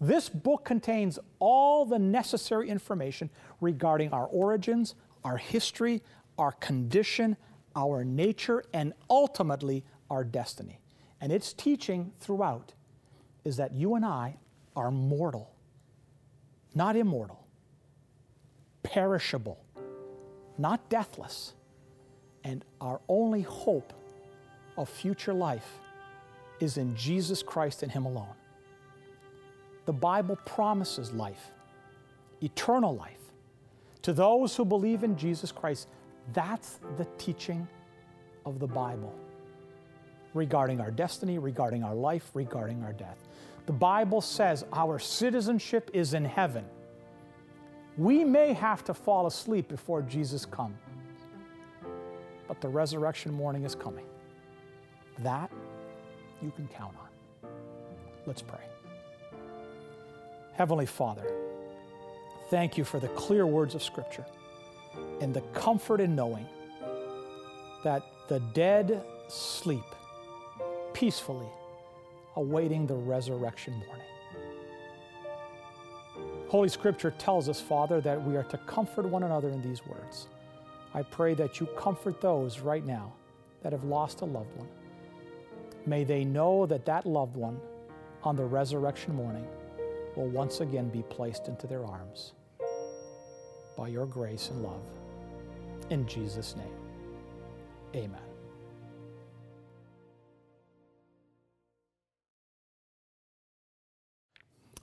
This 0.00 0.28
book 0.28 0.64
contains 0.64 1.18
all 1.38 1.86
the 1.86 1.98
necessary 1.98 2.68
information 2.68 3.30
regarding 3.60 4.12
our 4.12 4.26
origins, 4.26 4.94
our 5.24 5.38
history, 5.38 6.02
our 6.38 6.52
condition, 6.52 7.36
our 7.74 8.04
nature, 8.04 8.62
and 8.74 8.92
ultimately 9.08 9.84
our 10.10 10.22
destiny. 10.22 10.80
And 11.20 11.32
its 11.32 11.52
teaching 11.52 12.12
throughout 12.20 12.74
is 13.44 13.56
that 13.56 13.72
you 13.72 13.94
and 13.94 14.04
I 14.04 14.36
are 14.74 14.90
mortal, 14.90 15.50
not 16.74 16.96
immortal, 16.96 17.46
perishable, 18.82 19.64
not 20.58 20.88
deathless, 20.90 21.54
and 22.44 22.64
our 22.80 23.00
only 23.08 23.42
hope 23.42 23.92
of 24.76 24.88
future 24.88 25.32
life 25.32 25.80
is 26.60 26.76
in 26.76 26.94
Jesus 26.96 27.42
Christ 27.42 27.82
and 27.82 27.90
Him 27.90 28.04
alone. 28.04 28.34
The 29.86 29.92
Bible 29.92 30.36
promises 30.44 31.12
life, 31.12 31.52
eternal 32.42 32.94
life, 32.94 33.32
to 34.02 34.12
those 34.12 34.54
who 34.54 34.64
believe 34.64 35.04
in 35.04 35.16
Jesus 35.16 35.50
Christ. 35.50 35.88
That's 36.32 36.80
the 36.96 37.06
teaching 37.18 37.66
of 38.44 38.58
the 38.58 38.66
Bible 38.66 39.14
regarding 40.34 40.80
our 40.80 40.90
destiny, 40.90 41.38
regarding 41.38 41.82
our 41.82 41.94
life, 41.94 42.30
regarding 42.34 42.82
our 42.82 42.92
death. 42.92 43.26
The 43.66 43.72
Bible 43.72 44.20
says 44.20 44.64
our 44.72 44.98
citizenship 44.98 45.90
is 45.92 46.14
in 46.14 46.24
heaven. 46.24 46.64
We 47.96 48.24
may 48.24 48.52
have 48.52 48.84
to 48.84 48.94
fall 48.94 49.26
asleep 49.26 49.68
before 49.68 50.02
Jesus 50.02 50.44
comes, 50.44 50.76
but 52.46 52.60
the 52.60 52.68
resurrection 52.68 53.32
morning 53.32 53.64
is 53.64 53.74
coming. 53.74 54.04
That 55.20 55.50
you 56.42 56.52
can 56.54 56.68
count 56.68 56.94
on. 57.00 57.50
Let's 58.26 58.42
pray. 58.42 58.75
Heavenly 60.56 60.86
Father, 60.86 61.30
thank 62.48 62.78
you 62.78 62.84
for 62.84 62.98
the 62.98 63.08
clear 63.08 63.46
words 63.46 63.74
of 63.74 63.82
Scripture. 63.82 64.24
and 65.20 65.34
the 65.34 65.42
comfort 65.52 66.00
in 66.00 66.14
knowing 66.16 66.46
that 67.84 68.02
the 68.28 68.40
dead 68.54 69.02
sleep 69.28 69.84
peacefully, 70.94 71.48
awaiting 72.36 72.86
the 72.86 72.94
resurrection 72.94 73.74
morning. 73.86 74.06
Holy 76.48 76.70
Scripture 76.70 77.10
tells 77.18 77.50
us, 77.50 77.60
Father, 77.60 78.00
that 78.00 78.22
we 78.22 78.36
are 78.36 78.44
to 78.44 78.56
comfort 78.58 79.04
one 79.04 79.22
another 79.22 79.50
in 79.50 79.60
these 79.60 79.84
words. 79.86 80.28
I 80.94 81.02
pray 81.02 81.34
that 81.34 81.60
you 81.60 81.66
comfort 81.78 82.22
those 82.22 82.60
right 82.60 82.86
now 82.86 83.12
that 83.62 83.72
have 83.72 83.84
lost 83.84 84.22
a 84.22 84.24
loved 84.24 84.56
one. 84.56 84.68
May 85.84 86.04
they 86.04 86.24
know 86.24 86.64
that 86.64 86.86
that 86.86 87.04
loved 87.04 87.36
one 87.36 87.60
on 88.22 88.36
the 88.36 88.44
resurrection 88.44 89.14
morning 89.14 89.46
will 90.16 90.28
once 90.28 90.60
again 90.60 90.88
be 90.88 91.02
placed 91.02 91.48
into 91.48 91.66
their 91.66 91.84
arms 91.84 92.32
by 93.76 93.88
your 93.88 94.06
grace 94.06 94.48
and 94.50 94.62
love. 94.62 94.82
In 95.90 96.06
Jesus' 96.08 96.56
name, 96.56 96.66
amen. 97.94 98.20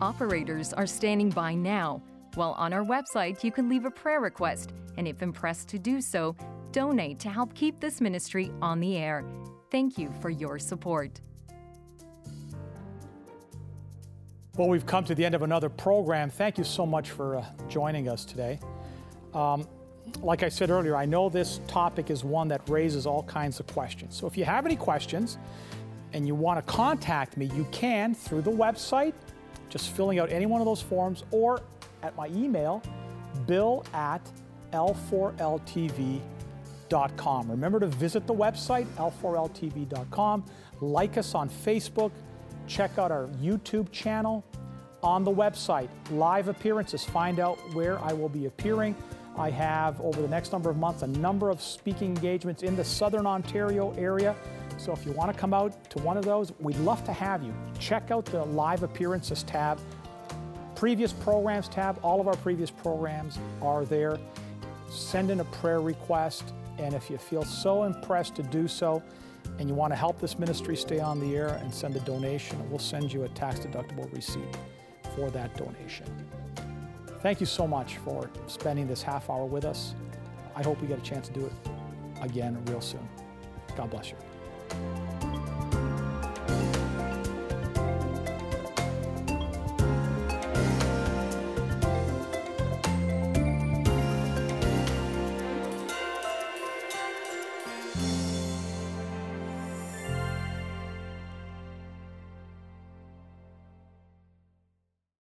Operators 0.00 0.72
are 0.72 0.86
standing 0.86 1.28
by 1.28 1.54
now. 1.54 2.00
While 2.34 2.52
on 2.52 2.72
our 2.72 2.82
website, 2.82 3.44
you 3.44 3.52
can 3.52 3.68
leave 3.68 3.84
a 3.84 3.90
prayer 3.90 4.20
request, 4.20 4.72
and 4.96 5.06
if 5.06 5.20
impressed 5.20 5.68
to 5.68 5.78
do 5.78 6.00
so, 6.00 6.34
donate 6.72 7.18
to 7.18 7.28
help 7.28 7.52
keep 7.54 7.80
this 7.80 8.00
ministry 8.00 8.50
on 8.62 8.80
the 8.80 8.96
air. 8.96 9.24
Thank 9.70 9.98
you 9.98 10.10
for 10.22 10.30
your 10.30 10.58
support. 10.58 11.20
Well, 14.56 14.68
we've 14.68 14.86
come 14.86 15.04
to 15.04 15.14
the 15.14 15.24
end 15.24 15.34
of 15.34 15.42
another 15.42 15.68
program. 15.68 16.30
Thank 16.30 16.56
you 16.56 16.64
so 16.64 16.86
much 16.86 17.10
for 17.10 17.36
uh, 17.36 17.44
joining 17.68 18.08
us 18.08 18.24
today. 18.24 18.58
Um, 19.34 19.68
like 20.22 20.42
I 20.42 20.48
said 20.48 20.70
earlier, 20.70 20.96
I 20.96 21.04
know 21.04 21.28
this 21.28 21.60
topic 21.68 22.10
is 22.10 22.24
one 22.24 22.48
that 22.48 22.66
raises 22.70 23.06
all 23.06 23.22
kinds 23.24 23.60
of 23.60 23.66
questions. 23.66 24.16
So 24.16 24.26
if 24.26 24.38
you 24.38 24.46
have 24.46 24.64
any 24.64 24.76
questions 24.76 25.36
and 26.14 26.26
you 26.26 26.34
want 26.34 26.64
to 26.64 26.72
contact 26.72 27.36
me, 27.36 27.50
you 27.54 27.66
can 27.70 28.14
through 28.14 28.42
the 28.42 28.50
website, 28.50 29.12
just 29.70 29.90
filling 29.96 30.18
out 30.18 30.30
any 30.30 30.46
one 30.46 30.60
of 30.60 30.66
those 30.66 30.82
forms, 30.82 31.24
or 31.30 31.62
at 32.02 32.14
my 32.16 32.28
email, 32.28 32.82
bill 33.46 33.84
at 33.94 34.20
l4ltv.com 34.72 36.20
l4ltv.com. 36.90 37.50
Remember 37.50 37.80
to 37.80 37.86
visit 37.86 38.26
the 38.26 38.34
website, 38.34 38.86
l4ltv.com, 38.96 40.44
like 40.80 41.18
us 41.18 41.34
on 41.34 41.48
Facebook, 41.48 42.10
check 42.66 42.98
out 42.98 43.10
our 43.10 43.26
YouTube 43.42 43.90
channel. 43.92 44.44
On 45.02 45.24
the 45.24 45.32
website, 45.32 45.88
live 46.10 46.48
appearances, 46.48 47.04
find 47.04 47.40
out 47.40 47.56
where 47.72 47.98
I 48.00 48.12
will 48.12 48.28
be 48.28 48.44
appearing. 48.46 48.94
I 49.36 49.50
have, 49.50 50.00
over 50.00 50.20
the 50.20 50.28
next 50.28 50.52
number 50.52 50.70
of 50.70 50.76
months, 50.76 51.02
a 51.02 51.06
number 51.06 51.50
of 51.50 51.62
speaking 51.62 52.08
engagements 52.16 52.62
in 52.62 52.76
the 52.76 52.84
Southern 52.84 53.26
Ontario 53.26 53.92
area. 53.96 54.34
So 54.76 54.92
if 54.92 55.04
you 55.06 55.12
want 55.12 55.32
to 55.32 55.38
come 55.38 55.54
out 55.54 55.90
to 55.90 55.98
one 56.00 56.16
of 56.16 56.24
those, 56.24 56.52
we'd 56.58 56.76
love 56.78 57.04
to 57.04 57.12
have 57.12 57.42
you. 57.42 57.54
Check 57.78 58.10
out 58.10 58.24
the 58.26 58.44
live 58.44 58.82
appearances 58.82 59.42
tab. 59.42 59.78
Previous 60.74 61.12
programs 61.12 61.68
tab, 61.68 61.98
all 62.02 62.20
of 62.20 62.28
our 62.28 62.36
previous 62.36 62.70
programs 62.70 63.38
are 63.60 63.84
there. 63.84 64.18
Send 64.90 65.30
in 65.30 65.40
a 65.40 65.44
prayer 65.44 65.80
request 65.80 66.52
and 66.80 66.94
if 66.94 67.10
you 67.10 67.18
feel 67.18 67.44
so 67.44 67.84
impressed 67.84 68.34
to 68.36 68.42
do 68.42 68.66
so, 68.66 69.02
and 69.58 69.68
you 69.68 69.74
want 69.74 69.92
to 69.92 69.96
help 69.96 70.18
this 70.18 70.38
ministry 70.38 70.76
stay 70.76 71.00
on 71.00 71.20
the 71.20 71.36
air 71.36 71.58
and 71.60 71.72
send 71.72 71.94
a 71.96 72.00
donation, 72.00 72.58
we'll 72.70 72.78
send 72.78 73.12
you 73.12 73.24
a 73.24 73.28
tax 73.30 73.60
deductible 73.60 74.10
receipt 74.14 74.56
for 75.14 75.30
that 75.30 75.54
donation. 75.56 76.06
Thank 77.22 77.38
you 77.40 77.46
so 77.46 77.66
much 77.66 77.98
for 77.98 78.30
spending 78.46 78.86
this 78.86 79.02
half 79.02 79.28
hour 79.28 79.44
with 79.44 79.66
us. 79.66 79.94
I 80.56 80.62
hope 80.62 80.80
we 80.80 80.88
get 80.88 80.98
a 80.98 81.02
chance 81.02 81.28
to 81.28 81.34
do 81.34 81.46
it 81.46 81.52
again 82.22 82.62
real 82.66 82.80
soon. 82.80 83.06
God 83.76 83.90
bless 83.90 84.10
you. 84.10 84.16